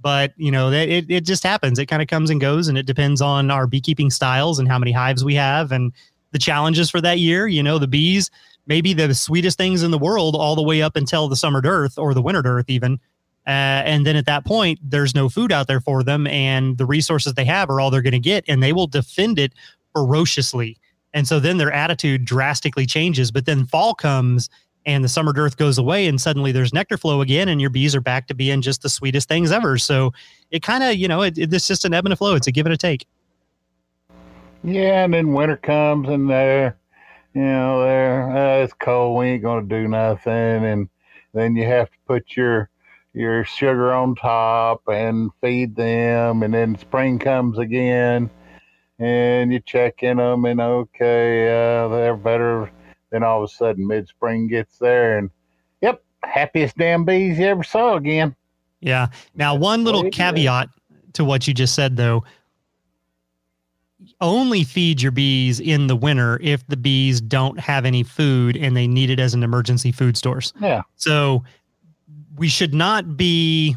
But 0.00 0.32
you 0.36 0.50
know, 0.50 0.70
it, 0.70 1.06
it 1.08 1.24
just 1.24 1.42
happens. 1.42 1.78
It 1.78 1.86
kind 1.86 2.02
of 2.02 2.08
comes 2.08 2.30
and 2.30 2.40
goes, 2.40 2.68
and 2.68 2.76
it 2.76 2.86
depends 2.86 3.20
on 3.22 3.50
our 3.50 3.66
beekeeping 3.66 4.10
styles 4.10 4.58
and 4.58 4.68
how 4.68 4.78
many 4.78 4.92
hives 4.92 5.24
we 5.24 5.34
have 5.34 5.72
and 5.72 5.92
the 6.32 6.38
challenges 6.38 6.90
for 6.90 7.00
that 7.00 7.18
year. 7.18 7.48
You 7.48 7.62
know, 7.62 7.78
the 7.78 7.88
bees 7.88 8.30
may 8.68 8.80
be 8.80 8.92
the 8.92 9.14
sweetest 9.14 9.58
things 9.58 9.82
in 9.82 9.90
the 9.90 9.98
world 9.98 10.36
all 10.36 10.54
the 10.54 10.62
way 10.62 10.82
up 10.82 10.94
until 10.94 11.28
the 11.28 11.36
summer 11.36 11.60
dearth 11.60 11.98
or 11.98 12.14
the 12.14 12.22
winter 12.22 12.42
dearth, 12.42 12.68
even. 12.68 13.00
Uh, 13.46 13.80
and 13.86 14.06
then 14.06 14.14
at 14.14 14.26
that 14.26 14.44
point, 14.44 14.78
there's 14.82 15.14
no 15.14 15.28
food 15.28 15.50
out 15.50 15.66
there 15.66 15.80
for 15.80 16.02
them, 16.02 16.26
and 16.26 16.76
the 16.76 16.84
resources 16.84 17.32
they 17.34 17.46
have 17.46 17.70
are 17.70 17.80
all 17.80 17.90
they're 17.90 18.02
going 18.02 18.12
to 18.12 18.18
get, 18.18 18.44
and 18.46 18.62
they 18.62 18.74
will 18.74 18.86
defend 18.86 19.38
it 19.38 19.54
ferociously. 19.94 20.78
And 21.14 21.26
so 21.26 21.40
then 21.40 21.56
their 21.56 21.72
attitude 21.72 22.24
drastically 22.24 22.86
changes. 22.86 23.30
But 23.30 23.46
then 23.46 23.64
fall 23.64 23.94
comes 23.94 24.50
and 24.88 25.04
the 25.04 25.08
summer 25.08 25.34
dearth 25.34 25.58
goes 25.58 25.76
away, 25.76 26.06
and 26.06 26.18
suddenly 26.18 26.50
there's 26.50 26.72
nectar 26.72 26.96
flow 26.96 27.20
again, 27.20 27.48
and 27.48 27.60
your 27.60 27.68
bees 27.68 27.94
are 27.94 28.00
back 28.00 28.26
to 28.28 28.34
being 28.34 28.62
just 28.62 28.80
the 28.80 28.88
sweetest 28.88 29.28
things 29.28 29.52
ever. 29.52 29.76
So 29.76 30.14
it 30.50 30.62
kind 30.62 30.82
of, 30.82 30.96
you 30.96 31.06
know, 31.06 31.20
it, 31.20 31.36
it, 31.36 31.52
it's 31.52 31.68
just 31.68 31.84
an 31.84 31.92
ebb 31.92 32.06
and 32.06 32.12
a 32.14 32.16
flow. 32.16 32.34
It's 32.34 32.46
a 32.46 32.52
give 32.52 32.64
and 32.64 32.72
a 32.72 32.76
take. 32.78 33.06
Yeah, 34.64 35.04
and 35.04 35.12
then 35.12 35.34
winter 35.34 35.58
comes 35.58 36.08
and 36.08 36.30
there, 36.30 36.77
you 37.38 37.44
know, 37.44 37.84
there 37.84 38.36
uh, 38.36 38.64
it's 38.64 38.72
cold. 38.72 39.16
We 39.16 39.26
ain't 39.26 39.44
gonna 39.44 39.64
do 39.64 39.86
nothing, 39.86 40.32
and 40.32 40.88
then 41.32 41.54
you 41.54 41.64
have 41.66 41.88
to 41.88 41.96
put 42.04 42.36
your 42.36 42.68
your 43.14 43.44
sugar 43.44 43.92
on 43.92 44.16
top 44.16 44.82
and 44.88 45.30
feed 45.40 45.76
them, 45.76 46.42
and 46.42 46.52
then 46.52 46.76
spring 46.76 47.20
comes 47.20 47.58
again, 47.58 48.28
and 48.98 49.52
you 49.52 49.60
check 49.60 50.02
in 50.02 50.16
them, 50.16 50.46
and 50.46 50.60
okay, 50.60 51.46
uh, 51.46 51.86
they're 51.86 52.16
better. 52.16 52.72
Then 53.12 53.22
all 53.22 53.44
of 53.44 53.48
a 53.48 53.52
sudden, 53.52 53.86
mid 53.86 54.08
spring 54.08 54.48
gets 54.48 54.76
there, 54.78 55.18
and 55.18 55.30
yep, 55.80 56.02
happiest 56.24 56.76
damn 56.76 57.04
bees 57.04 57.38
you 57.38 57.46
ever 57.46 57.62
saw 57.62 57.94
again. 57.94 58.34
Yeah. 58.80 59.10
Now, 59.36 59.54
one 59.54 59.84
little 59.84 60.10
caveat 60.10 60.70
to 61.12 61.24
what 61.24 61.46
you 61.46 61.54
just 61.54 61.76
said, 61.76 61.96
though 61.96 62.24
only 64.20 64.64
feed 64.64 65.02
your 65.02 65.12
bees 65.12 65.60
in 65.60 65.86
the 65.86 65.96
winter 65.96 66.38
if 66.42 66.66
the 66.68 66.76
bees 66.76 67.20
don't 67.20 67.58
have 67.58 67.84
any 67.84 68.02
food 68.02 68.56
and 68.56 68.76
they 68.76 68.86
need 68.86 69.10
it 69.10 69.18
as 69.18 69.34
an 69.34 69.42
emergency 69.42 69.92
food 69.92 70.16
source. 70.16 70.52
Yeah, 70.60 70.82
So 70.96 71.44
we 72.36 72.48
should 72.48 72.74
not 72.74 73.16
be 73.16 73.76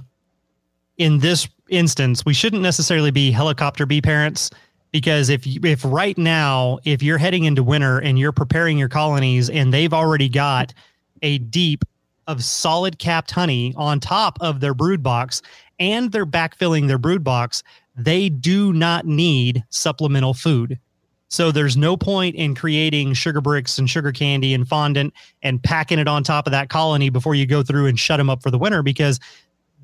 in 0.98 1.20
this 1.20 1.48
instance, 1.70 2.24
we 2.26 2.34
shouldn't 2.34 2.62
necessarily 2.62 3.12
be 3.12 3.32
helicopter 3.32 3.86
bee 3.86 4.02
parents 4.02 4.52
because 4.92 5.30
if 5.30 5.48
if 5.66 5.84
right 5.86 6.18
now 6.18 6.78
if 6.84 7.02
you're 7.02 7.18
heading 7.18 7.46
into 7.46 7.64
winter 7.64 8.00
and 8.00 8.20
you're 8.20 8.32
preparing 8.32 8.78
your 8.78 8.90
colonies 8.90 9.50
and 9.50 9.74
they've 9.74 9.94
already 9.94 10.30
got 10.30 10.74
a 11.22 11.40
deep 11.40 11.86
of 12.28 12.44
solid 12.44 13.00
capped 13.00 13.32
honey 13.32 13.74
on 13.78 14.00
top 14.00 14.38
of 14.42 14.60
their 14.60 14.74
brood 14.74 15.02
box 15.02 15.42
and 15.80 16.12
they're 16.12 16.26
backfilling 16.26 16.88
their 16.88 17.00
brood 17.00 17.24
box, 17.24 17.64
they 17.96 18.30
do 18.30 18.74
not 18.74 19.06
need 19.06 19.64
supplemental 19.70 20.34
food. 20.34 20.80
So 21.28 21.52
there's 21.52 21.78
no 21.78 21.96
point 21.96 22.36
in 22.36 22.56
creating 22.56 23.14
sugar 23.14 23.40
bricks 23.40 23.78
and 23.78 23.90
sugar 23.90 24.12
candy 24.12 24.54
and 24.54 24.68
fondant 24.68 25.14
and 25.42 25.64
packing 25.64 25.98
it 25.98 26.08
on 26.08 26.24
top 26.24 26.46
of 26.46 26.52
that 26.52 26.70
colony 26.70 27.10
before 27.10 27.36
you 27.36 27.46
go 27.46 27.64
through 27.64 27.86
and 27.86 27.98
shut 27.98 28.18
them 28.18 28.30
up 28.30 28.44
for 28.44 28.52
the 28.52 28.58
winter 28.58 28.84
because 28.84 29.18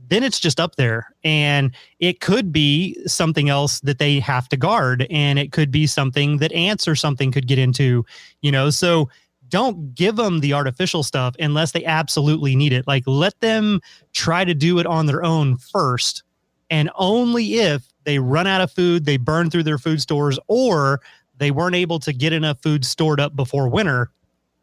then 0.10 0.24
it's 0.24 0.42
just 0.42 0.60
up 0.60 0.76
there. 0.76 1.14
And 1.24 1.74
it 2.00 2.20
could 2.20 2.52
be 2.52 2.98
something 3.08 3.48
else 3.48 3.80
that 3.82 3.98
they 3.98 4.20
have 4.20 4.50
to 4.50 4.58
guard 4.58 5.08
and 5.10 5.40
it 5.40 5.54
could 5.54 5.72
be 5.72 5.88
something 5.88 6.38
that 6.38 6.52
ants 6.52 6.86
or 6.86 6.96
something 6.96 7.32
could 7.32 7.48
get 7.48 7.60
into 7.60 8.06
you 8.42 8.52
know? 8.52 8.70
So 8.70 9.10
don't 9.50 9.96
give 9.96 10.18
them 10.18 10.42
the 10.42 10.54
artificial 10.54 11.04
stuff 11.04 11.36
unless 11.40 11.72
they 11.72 11.86
absolutely 11.86 12.56
need 12.56 12.74
it. 12.74 12.86
Like 12.88 13.04
let 13.06 13.40
them 13.40 13.80
try 14.14 14.44
to 14.44 14.54
do 14.54 14.80
it 14.80 14.86
on 14.86 15.06
their 15.06 15.24
own 15.24 15.58
first. 15.58 16.24
And 16.70 16.90
only 16.96 17.54
if 17.54 17.88
they 18.08 18.18
run 18.18 18.48
out 18.48 18.62
of 18.62 18.72
food 18.72 19.06
they 19.06 19.18
burn 19.18 19.52
through 19.52 19.64
their 19.64 19.78
food 19.78 20.02
stores 20.02 20.40
or 20.48 21.00
they 21.38 21.52
weren't 21.52 21.76
able 21.76 22.00
to 22.00 22.12
get 22.14 22.34
enough 22.34 22.58
food 22.64 22.84
stored 22.84 23.20
up 23.20 23.36
before 23.36 23.68
winter 23.70 24.10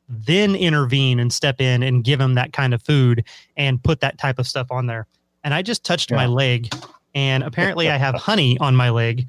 then 0.09 0.55
intervene 0.57 1.21
and 1.21 1.33
step 1.33 1.61
in 1.61 1.83
and 1.83 2.03
give 2.05 2.19
them 2.19 2.35
that 2.35 2.53
kind 2.53 2.75
of 2.75 2.83
food 2.83 3.25
and 3.57 3.83
put 3.83 4.01
that 4.01 4.19
type 4.19 4.39
of 4.39 4.47
stuff 4.47 4.67
on 4.71 4.87
there 4.87 5.07
and 5.45 5.53
I 5.55 5.63
just 5.63 5.85
touched 5.85 6.11
Yeah. 6.11 6.17
my 6.17 6.27
leg, 6.27 6.75
and 7.15 7.43
apparently 7.43 7.91
I 7.91 7.99
have 7.99 8.15
honey 8.15 8.57
on 8.61 8.75
my 8.75 8.89
leg. 8.89 9.29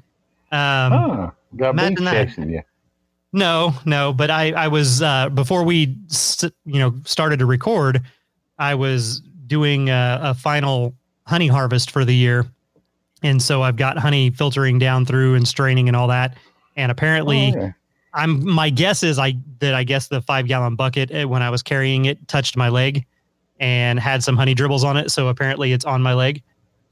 Um, 0.50 0.92
oh, 0.94 1.32
got 1.56 1.70
imagine 1.70 2.04
that. 2.06 2.38
you. 2.38 2.62
No, 3.34 3.74
no, 3.84 4.14
but 4.14 4.30
I, 4.30 4.52
I 4.52 4.68
was 4.68 5.02
uh, 5.02 5.28
before 5.28 5.62
we, 5.62 5.94
you 6.64 6.78
know, 6.78 6.94
started 7.04 7.38
to 7.40 7.44
record. 7.46 8.00
I 8.58 8.74
was 8.74 9.20
doing 9.46 9.90
a, 9.90 10.18
a 10.22 10.34
final 10.34 10.94
honey 11.26 11.48
harvest 11.48 11.90
for 11.90 12.02
the 12.06 12.14
year, 12.14 12.46
and 13.22 13.40
so 13.42 13.62
I've 13.62 13.76
got 13.76 13.98
honey 13.98 14.30
filtering 14.30 14.78
down 14.78 15.04
through 15.06 15.34
and 15.34 15.46
straining 15.46 15.88
and 15.88 15.96
all 15.96 16.08
that. 16.08 16.36
And 16.76 16.92
apparently, 16.92 17.54
Oh, 17.56 17.60
yeah. 17.60 17.72
I'm 18.14 18.48
my 18.48 18.70
guess 18.70 19.02
is 19.02 19.18
I 19.18 19.36
that 19.60 19.74
I 19.74 19.84
guess 19.84 20.08
the 20.08 20.22
five 20.22 20.46
gallon 20.46 20.74
bucket 20.74 21.10
eh, 21.10 21.24
when 21.24 21.42
I 21.42 21.50
was 21.50 21.62
carrying 21.62 22.06
it 22.06 22.28
touched 22.28 22.56
my 22.56 22.68
leg 22.68 23.04
and 23.60 23.98
had 23.98 24.22
some 24.24 24.36
honey 24.36 24.54
dribbles 24.54 24.84
on 24.84 24.96
it. 24.96 25.10
So 25.10 25.28
apparently 25.28 25.72
it's 25.72 25.84
on 25.84 26.02
my 26.02 26.14
leg. 26.14 26.42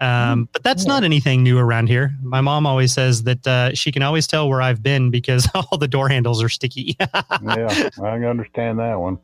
Um, 0.01 0.49
but 0.53 0.63
that's 0.63 0.87
not 0.87 1.03
anything 1.05 1.43
new 1.43 1.59
around 1.59 1.89
here. 1.89 2.15
My 2.23 2.41
mom 2.41 2.67
always 2.67 2.93
says 2.93 3.23
that 3.23 3.47
uh, 3.47 3.75
she 3.75 3.91
can 3.93 4.03
always 4.03 4.27
tell 4.27 4.49
where 4.49 4.61
I've 4.61 4.83
been 4.83 5.11
because 5.11 5.49
all 5.55 5.79
the 5.79 5.89
door 5.89 6.09
handles 6.09 6.43
are 6.43 6.49
sticky. 6.49 6.97
yeah, 7.01 7.89
I 8.03 8.19
understand 8.25 8.79
that 8.81 9.01
one. 9.01 9.19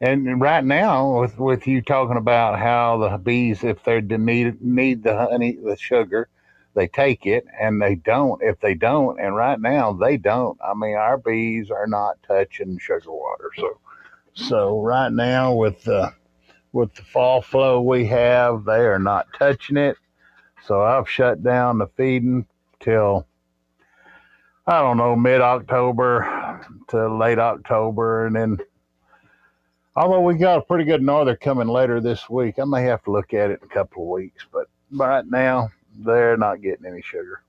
And 0.00 0.40
right 0.40 0.64
now, 0.64 1.20
with 1.20 1.38
with 1.38 1.66
you 1.66 1.80
talking 1.80 2.18
about 2.18 2.58
how 2.58 2.98
the 2.98 3.16
bees, 3.16 3.64
if 3.64 3.82
they 3.84 4.02
need 4.02 4.60
need 4.60 5.02
the 5.02 5.16
honey, 5.16 5.56
the 5.56 5.76
sugar, 5.76 6.28
they 6.74 6.86
take 6.86 7.24
it, 7.24 7.46
and 7.58 7.80
they 7.80 7.94
don't 7.94 8.42
if 8.42 8.60
they 8.60 8.74
don't. 8.74 9.18
And 9.18 9.34
right 9.34 9.58
now, 9.58 9.94
they 9.94 10.18
don't. 10.18 10.58
I 10.62 10.74
mean, 10.74 10.96
our 10.96 11.16
bees 11.16 11.70
are 11.70 11.86
not 11.86 12.22
touching 12.28 12.78
sugar 12.78 13.10
water. 13.10 13.50
So, 13.56 13.78
so 14.34 14.82
right 14.82 15.10
now 15.10 15.54
with 15.54 15.82
the 15.84 16.12
with 16.72 16.94
the 16.94 17.02
fall 17.02 17.40
flow 17.40 17.80
we 17.80 18.04
have, 18.06 18.66
they 18.66 18.80
are 18.80 18.98
not 18.98 19.28
touching 19.38 19.78
it. 19.78 19.96
So 20.66 20.82
I've 20.82 21.08
shut 21.08 21.42
down 21.42 21.78
the 21.78 21.86
feeding 21.96 22.46
till 22.80 23.26
I 24.66 24.82
don't 24.82 24.98
know 24.98 25.16
mid 25.16 25.40
October 25.40 26.60
to 26.88 27.16
late 27.16 27.38
October, 27.38 28.26
and 28.26 28.36
then 28.36 28.58
although 29.96 30.20
we 30.20 30.34
got 30.34 30.58
a 30.58 30.62
pretty 30.62 30.84
good 30.84 31.02
norther 31.02 31.34
coming 31.36 31.68
later 31.68 32.00
this 32.00 32.28
week, 32.28 32.58
I 32.58 32.64
may 32.64 32.82
have 32.82 33.02
to 33.04 33.10
look 33.10 33.34
at 33.34 33.50
it 33.50 33.60
in 33.62 33.68
a 33.68 33.74
couple 33.74 34.02
of 34.02 34.08
weeks. 34.08 34.44
But 34.52 34.68
right 34.92 35.24
now, 35.26 35.70
they're 35.98 36.36
not 36.36 36.60
getting 36.62 36.86
any 36.86 37.02
sugar. 37.02 37.42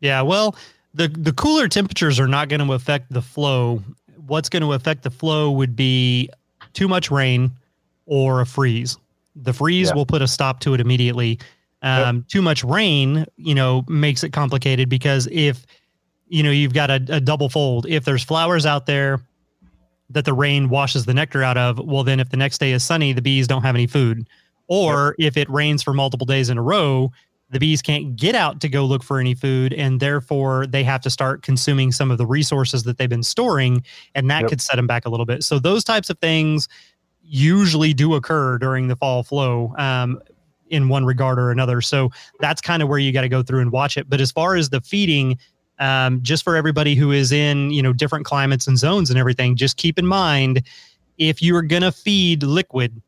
Yeah, 0.00 0.22
well, 0.22 0.56
the 0.94 1.08
the 1.08 1.32
cooler 1.32 1.68
temperatures 1.68 2.20
are 2.20 2.28
not 2.28 2.48
going 2.48 2.64
to 2.64 2.72
affect 2.72 3.12
the 3.12 3.22
flow. 3.22 3.82
What's 4.26 4.48
going 4.48 4.62
to 4.62 4.72
affect 4.72 5.02
the 5.02 5.10
flow 5.10 5.50
would 5.50 5.74
be 5.74 6.30
too 6.72 6.86
much 6.88 7.10
rain 7.10 7.50
or 8.06 8.40
a 8.40 8.46
freeze. 8.46 8.96
The 9.34 9.52
freeze 9.52 9.88
Yeah. 9.88 9.94
will 9.94 10.06
put 10.06 10.22
a 10.22 10.28
stop 10.28 10.60
to 10.60 10.74
it 10.74 10.80
immediately. 10.80 11.38
Um, 11.82 12.24
Too 12.28 12.42
much 12.42 12.64
rain, 12.64 13.24
you 13.36 13.54
know, 13.54 13.84
makes 13.86 14.24
it 14.24 14.30
complicated 14.32 14.88
because 14.88 15.28
if 15.30 15.64
you 16.28 16.42
know 16.42 16.50
you've 16.50 16.74
got 16.74 16.90
a, 16.90 16.96
a 17.08 17.20
double 17.20 17.48
fold, 17.48 17.86
if 17.86 18.04
there's 18.04 18.24
flowers 18.24 18.66
out 18.66 18.86
there 18.86 19.20
that 20.10 20.24
the 20.24 20.32
rain 20.32 20.68
washes 20.68 21.04
the 21.04 21.14
nectar 21.14 21.42
out 21.42 21.56
of, 21.58 21.78
well, 21.78 22.02
then 22.04 22.18
if 22.20 22.30
the 22.30 22.36
next 22.36 22.58
day 22.58 22.72
is 22.72 22.82
sunny, 22.82 23.12
the 23.12 23.22
bees 23.22 23.46
don't 23.46 23.62
have 23.62 23.74
any 23.74 23.86
food. 23.86 24.28
Or 24.66 25.14
if 25.18 25.36
it 25.36 25.48
rains 25.50 25.82
for 25.82 25.92
multiple 25.94 26.26
days 26.26 26.50
in 26.50 26.58
a 26.58 26.62
row, 26.62 27.10
the 27.50 27.58
bees 27.58 27.80
can't 27.80 28.14
get 28.16 28.34
out 28.34 28.60
to 28.60 28.68
go 28.68 28.84
look 28.84 29.02
for 29.02 29.18
any 29.18 29.34
food 29.34 29.72
and 29.72 30.00
therefore 30.00 30.66
they 30.66 30.84
have 30.84 31.00
to 31.00 31.10
start 31.10 31.42
consuming 31.42 31.92
some 31.92 32.10
of 32.10 32.18
the 32.18 32.26
resources 32.26 32.82
that 32.82 32.98
they've 32.98 33.08
been 33.08 33.22
storing 33.22 33.82
and 34.14 34.30
that 34.30 34.42
Yep. 34.42 34.50
could 34.50 34.60
set 34.60 34.76
them 34.76 34.86
back 34.86 35.06
a 35.06 35.08
little 35.08 35.24
bit 35.24 35.42
so 35.42 35.58
those 35.58 35.82
types 35.84 36.10
of 36.10 36.18
things 36.18 36.68
usually 37.22 37.94
do 37.94 38.14
occur 38.14 38.58
during 38.58 38.88
the 38.88 38.96
fall 38.96 39.22
flow 39.22 39.74
um, 39.78 40.20
in 40.68 40.88
one 40.88 41.06
regard 41.06 41.38
or 41.38 41.50
another 41.50 41.80
so 41.80 42.10
that's 42.40 42.60
kind 42.60 42.82
of 42.82 42.88
where 42.90 42.98
you 42.98 43.12
got 43.12 43.22
to 43.22 43.28
go 43.30 43.42
through 43.42 43.60
and 43.60 43.72
watch 43.72 43.96
it 43.96 44.10
but 44.10 44.20
as 44.20 44.30
far 44.30 44.54
as 44.54 44.68
the 44.68 44.80
feeding 44.82 45.38
um, 45.78 46.22
just 46.22 46.44
for 46.44 46.56
everybody 46.56 46.94
who 46.94 47.12
is 47.12 47.32
in 47.32 47.70
you 47.70 47.82
know 47.82 47.92
different 47.92 48.24
climates 48.24 48.66
and 48.66 48.78
zones 48.78 49.10
and 49.10 49.18
everything 49.18 49.56
just 49.56 49.76
keep 49.76 49.98
in 49.98 50.06
mind 50.06 50.62
if 51.18 51.42
you're 51.42 51.62
going 51.62 51.82
to 51.82 51.92
feed 51.92 52.42
liquid 52.42 53.00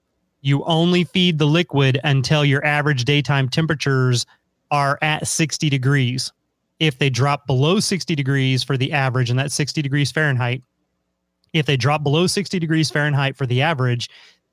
you 0.42 0.64
only 0.64 1.04
feed 1.04 1.38
the 1.38 1.46
liquid 1.46 2.00
until 2.04 2.44
your 2.44 2.64
average 2.64 3.04
daytime 3.04 3.48
temperatures 3.48 4.26
are 4.70 4.98
at 5.02 5.26
60 5.26 5.68
degrees. 5.68 6.32
If 6.78 6.98
they 6.98 7.10
drop 7.10 7.46
below 7.46 7.80
60 7.80 8.14
degrees 8.14 8.62
for 8.62 8.76
the 8.76 8.92
average, 8.92 9.28
and 9.28 9.38
that's 9.38 9.54
60 9.54 9.82
degrees 9.82 10.10
Fahrenheit, 10.10 10.62
if 11.52 11.66
they 11.66 11.76
drop 11.76 12.02
below 12.02 12.26
60 12.26 12.58
degrees 12.58 12.90
Fahrenheit 12.90 13.36
for 13.36 13.44
the 13.44 13.60
average, 13.60 14.08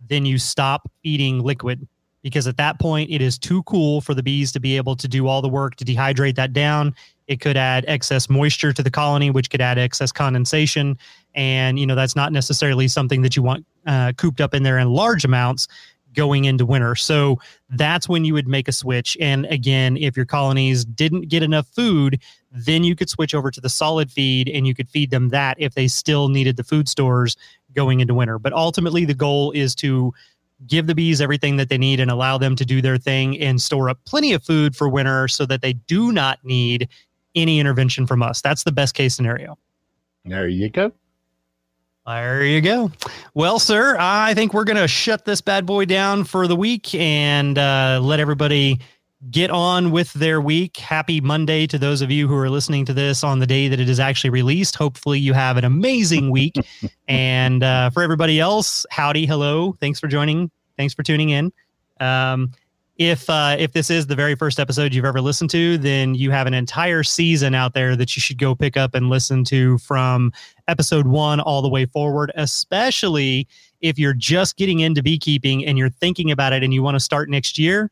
then 0.09 0.25
you 0.25 0.37
stop 0.37 0.89
feeding 1.03 1.39
liquid 1.39 1.87
because 2.23 2.47
at 2.47 2.57
that 2.57 2.79
point 2.79 3.09
it 3.09 3.21
is 3.21 3.37
too 3.37 3.63
cool 3.63 4.01
for 4.01 4.13
the 4.13 4.23
bees 4.23 4.51
to 4.51 4.59
be 4.59 4.75
able 4.75 4.95
to 4.95 5.07
do 5.07 5.27
all 5.27 5.41
the 5.41 5.47
work 5.47 5.75
to 5.77 5.85
dehydrate 5.85 6.35
that 6.35 6.51
down. 6.51 6.93
It 7.27 7.41
could 7.41 7.57
add 7.57 7.85
excess 7.87 8.29
moisture 8.29 8.73
to 8.73 8.81
the 8.81 8.91
colony, 8.91 9.29
which 9.29 9.49
could 9.49 9.61
add 9.61 9.77
excess 9.77 10.11
condensation. 10.11 10.97
And, 11.35 11.77
you 11.77 11.85
know, 11.85 11.95
that's 11.95 12.15
not 12.15 12.31
necessarily 12.31 12.87
something 12.87 13.21
that 13.21 13.35
you 13.35 13.43
want 13.43 13.65
uh, 13.85 14.13
cooped 14.17 14.41
up 14.41 14.53
in 14.53 14.63
there 14.63 14.77
in 14.77 14.89
large 14.89 15.25
amounts 15.25 15.67
going 16.13 16.45
into 16.45 16.65
winter. 16.65 16.95
So 16.95 17.39
that's 17.69 18.09
when 18.09 18.25
you 18.25 18.33
would 18.33 18.47
make 18.47 18.67
a 18.67 18.71
switch. 18.71 19.15
And 19.21 19.45
again, 19.45 19.97
if 19.97 20.17
your 20.17 20.25
colonies 20.25 20.83
didn't 20.83 21.29
get 21.29 21.43
enough 21.43 21.67
food, 21.67 22.21
then 22.51 22.83
you 22.83 22.95
could 22.95 23.09
switch 23.09 23.35
over 23.35 23.51
to 23.51 23.61
the 23.61 23.69
solid 23.69 24.11
feed 24.11 24.49
and 24.49 24.65
you 24.65 24.73
could 24.73 24.89
feed 24.89 25.11
them 25.11 25.29
that 25.29 25.57
if 25.59 25.75
they 25.75 25.87
still 25.87 26.27
needed 26.27 26.57
the 26.57 26.63
food 26.63 26.89
stores 26.89 27.37
going 27.73 27.99
into 27.99 28.15
winter. 28.15 28.39
But 28.39 28.53
ultimately, 28.53 29.05
the 29.05 29.13
goal 29.13 29.51
is 29.51 29.75
to 29.75 30.11
give 30.65 30.87
the 30.87 30.95
bees 30.95 31.21
everything 31.21 31.57
that 31.57 31.69
they 31.69 31.77
need 31.77 31.99
and 31.99 32.09
allow 32.09 32.37
them 32.37 32.55
to 32.55 32.65
do 32.65 32.81
their 32.81 32.97
thing 32.97 33.37
and 33.39 33.61
store 33.61 33.89
up 33.89 33.99
plenty 34.05 34.33
of 34.33 34.43
food 34.43 34.75
for 34.75 34.89
winter 34.89 35.27
so 35.27 35.45
that 35.45 35.61
they 35.61 35.73
do 35.73 36.11
not 36.11 36.39
need 36.43 36.89
any 37.37 37.59
intervention 37.59 38.07
from 38.07 38.21
us. 38.21 38.41
That's 38.41 38.63
the 38.63 38.71
best 38.71 38.95
case 38.95 39.15
scenario. 39.15 39.57
There 40.25 40.47
you 40.47 40.69
go. 40.69 40.91
There 42.05 42.45
you 42.45 42.61
go. 42.61 42.91
Well, 43.33 43.59
sir, 43.59 43.97
I 43.99 44.33
think 44.33 44.53
we're 44.53 44.63
going 44.63 44.77
to 44.77 44.87
shut 44.87 45.25
this 45.25 45.41
bad 45.41 45.65
boy 45.65 45.85
down 45.85 46.23
for 46.23 46.47
the 46.47 46.55
week 46.55 46.95
and 46.95 47.57
uh, 47.57 47.99
let 48.01 48.21
everybody 48.21 48.79
get 49.29 49.49
on 49.49 49.91
with 49.91 50.13
their 50.13 50.39
week. 50.39 50.77
Happy 50.77 51.19
Monday 51.19 51.67
to 51.67 51.77
those 51.77 52.01
of 52.01 52.09
you 52.09 52.27
who 52.27 52.35
are 52.35 52.49
listening 52.49 52.85
to 52.85 52.93
this 52.93 53.25
on 53.25 53.39
the 53.39 53.47
day 53.47 53.67
that 53.67 53.79
it 53.79 53.89
is 53.89 53.99
actually 53.99 54.29
released. 54.29 54.77
Hopefully, 54.77 55.19
you 55.19 55.33
have 55.33 55.57
an 55.57 55.65
amazing 55.65 56.31
week. 56.31 56.55
and 57.09 57.61
uh, 57.61 57.89
for 57.89 58.03
everybody 58.03 58.39
else, 58.39 58.85
howdy, 58.89 59.25
hello. 59.25 59.73
Thanks 59.73 59.99
for 59.99 60.07
joining. 60.07 60.49
Thanks 60.77 60.93
for 60.93 61.03
tuning 61.03 61.31
in. 61.31 61.51
Um, 61.99 62.51
if 62.97 63.29
uh, 63.29 63.55
if 63.59 63.73
this 63.73 63.89
is 63.89 64.07
the 64.07 64.15
very 64.15 64.35
first 64.35 64.59
episode 64.59 64.93
you've 64.93 65.05
ever 65.05 65.21
listened 65.21 65.51
to, 65.51 65.77
then 65.77 66.15
you 66.15 66.31
have 66.31 66.47
an 66.47 66.53
entire 66.53 67.03
season 67.03 67.53
out 67.53 67.73
there 67.73 67.95
that 67.95 68.15
you 68.15 68.21
should 68.21 68.39
go 68.39 68.55
pick 68.55 68.75
up 68.75 68.95
and 68.95 69.09
listen 69.09 69.43
to 69.45 69.77
from 69.79 70.31
episode 70.67 71.05
one 71.05 71.39
all 71.39 71.61
the 71.61 71.69
way 71.69 71.85
forward, 71.85 72.31
especially 72.35 73.47
if 73.81 73.99
you're 73.99 74.13
just 74.13 74.57
getting 74.57 74.79
into 74.79 75.03
beekeeping 75.03 75.63
and 75.65 75.77
you're 75.77 75.89
thinking 75.89 76.31
about 76.31 76.53
it 76.53 76.63
and 76.63 76.73
you 76.73 76.81
want 76.81 76.95
to 76.95 76.99
start 76.99 77.29
next 77.29 77.59
year. 77.59 77.91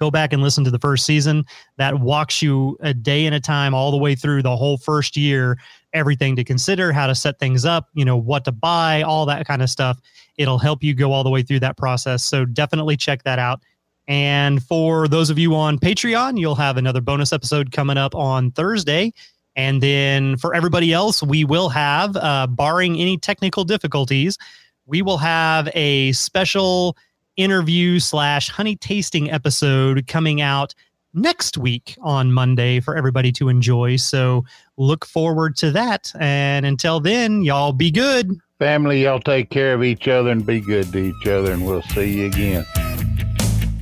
Go 0.00 0.10
back 0.10 0.32
and 0.32 0.42
listen 0.42 0.64
to 0.64 0.70
the 0.70 0.78
first 0.78 1.06
season. 1.06 1.44
That 1.78 2.00
walks 2.00 2.42
you 2.42 2.76
a 2.80 2.92
day 2.92 3.26
at 3.26 3.32
a 3.32 3.40
time 3.40 3.74
all 3.74 3.90
the 3.92 3.96
way 3.96 4.14
through 4.14 4.42
the 4.42 4.56
whole 4.56 4.76
first 4.76 5.16
year, 5.16 5.56
everything 5.94 6.36
to 6.36 6.44
consider, 6.44 6.92
how 6.92 7.06
to 7.06 7.14
set 7.14 7.38
things 7.38 7.64
up, 7.64 7.88
you 7.94 8.04
know, 8.04 8.16
what 8.16 8.44
to 8.44 8.52
buy, 8.52 9.02
all 9.02 9.24
that 9.26 9.46
kind 9.46 9.62
of 9.62 9.70
stuff. 9.70 9.98
It'll 10.36 10.58
help 10.58 10.82
you 10.82 10.94
go 10.94 11.12
all 11.12 11.24
the 11.24 11.30
way 11.30 11.42
through 11.42 11.60
that 11.60 11.78
process. 11.78 12.24
So 12.24 12.44
definitely 12.44 12.96
check 12.98 13.22
that 13.22 13.38
out. 13.38 13.62
And 14.08 14.62
for 14.62 15.08
those 15.08 15.30
of 15.30 15.38
you 15.38 15.54
on 15.54 15.78
Patreon, 15.78 16.38
you'll 16.38 16.54
have 16.54 16.76
another 16.76 17.00
bonus 17.00 17.32
episode 17.32 17.72
coming 17.72 17.96
up 17.96 18.14
on 18.14 18.50
Thursday. 18.52 19.12
And 19.56 19.82
then 19.82 20.36
for 20.36 20.54
everybody 20.54 20.92
else, 20.92 21.22
we 21.22 21.44
will 21.44 21.70
have, 21.70 22.16
uh, 22.16 22.46
barring 22.46 23.00
any 23.00 23.16
technical 23.16 23.64
difficulties, 23.64 24.38
we 24.84 25.02
will 25.02 25.18
have 25.18 25.68
a 25.74 26.12
special 26.12 26.96
interview 27.36 27.98
slash 27.98 28.48
honey 28.48 28.76
tasting 28.76 29.30
episode 29.30 30.06
coming 30.06 30.40
out 30.40 30.74
next 31.14 31.58
week 31.58 31.96
on 32.02 32.32
Monday 32.32 32.78
for 32.80 32.96
everybody 32.96 33.32
to 33.32 33.48
enjoy. 33.48 33.96
So 33.96 34.44
look 34.76 35.04
forward 35.04 35.56
to 35.56 35.70
that. 35.72 36.12
And 36.20 36.64
until 36.66 37.00
then, 37.00 37.42
y'all 37.42 37.72
be 37.72 37.90
good. 37.90 38.38
Family, 38.58 39.02
y'all 39.02 39.20
take 39.20 39.50
care 39.50 39.74
of 39.74 39.82
each 39.82 40.06
other 40.08 40.30
and 40.30 40.44
be 40.46 40.60
good 40.60 40.90
to 40.92 40.98
each 40.98 41.26
other, 41.26 41.52
and 41.52 41.66
we'll 41.66 41.82
see 41.82 42.20
you 42.20 42.26
again. 42.26 42.64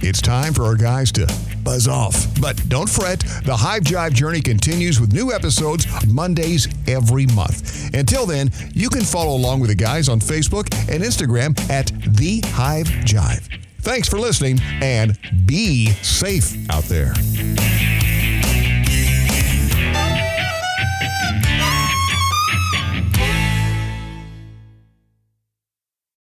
It's 0.07 0.21
time 0.21 0.53
for 0.53 0.65
our 0.65 0.75
guys 0.75 1.11
to 1.13 1.27
buzz 1.63 1.89
off. 1.89 2.27
But 2.41 2.69
don't 2.69 2.89
fret, 2.89 3.21
the 3.45 3.57
Hive 3.57 3.83
Jive 3.83 4.13
journey 4.13 4.41
continues 4.41 5.01
with 5.01 5.13
new 5.13 5.33
episodes 5.33 5.87
Mondays 6.07 6.69
every 6.87 7.27
month. 7.27 7.95
Until 7.95 8.27
then, 8.27 8.51
you 8.75 8.91
can 8.91 9.03
follow 9.03 9.35
along 9.35 9.61
with 9.61 9.71
the 9.71 9.77
guys 9.77 10.09
on 10.09 10.21
Facebook 10.21 10.73
and 10.93 11.03
Instagram 11.03 11.59
at 11.71 11.87
The 12.17 12.41
Hive 12.49 12.87
Jive. 12.87 13.61
Thanks 13.81 14.09
for 14.09 14.19
listening 14.19 14.59
and 14.83 15.19
be 15.47 15.91
safe 16.03 16.55
out 16.71 16.85
there. 16.85 17.15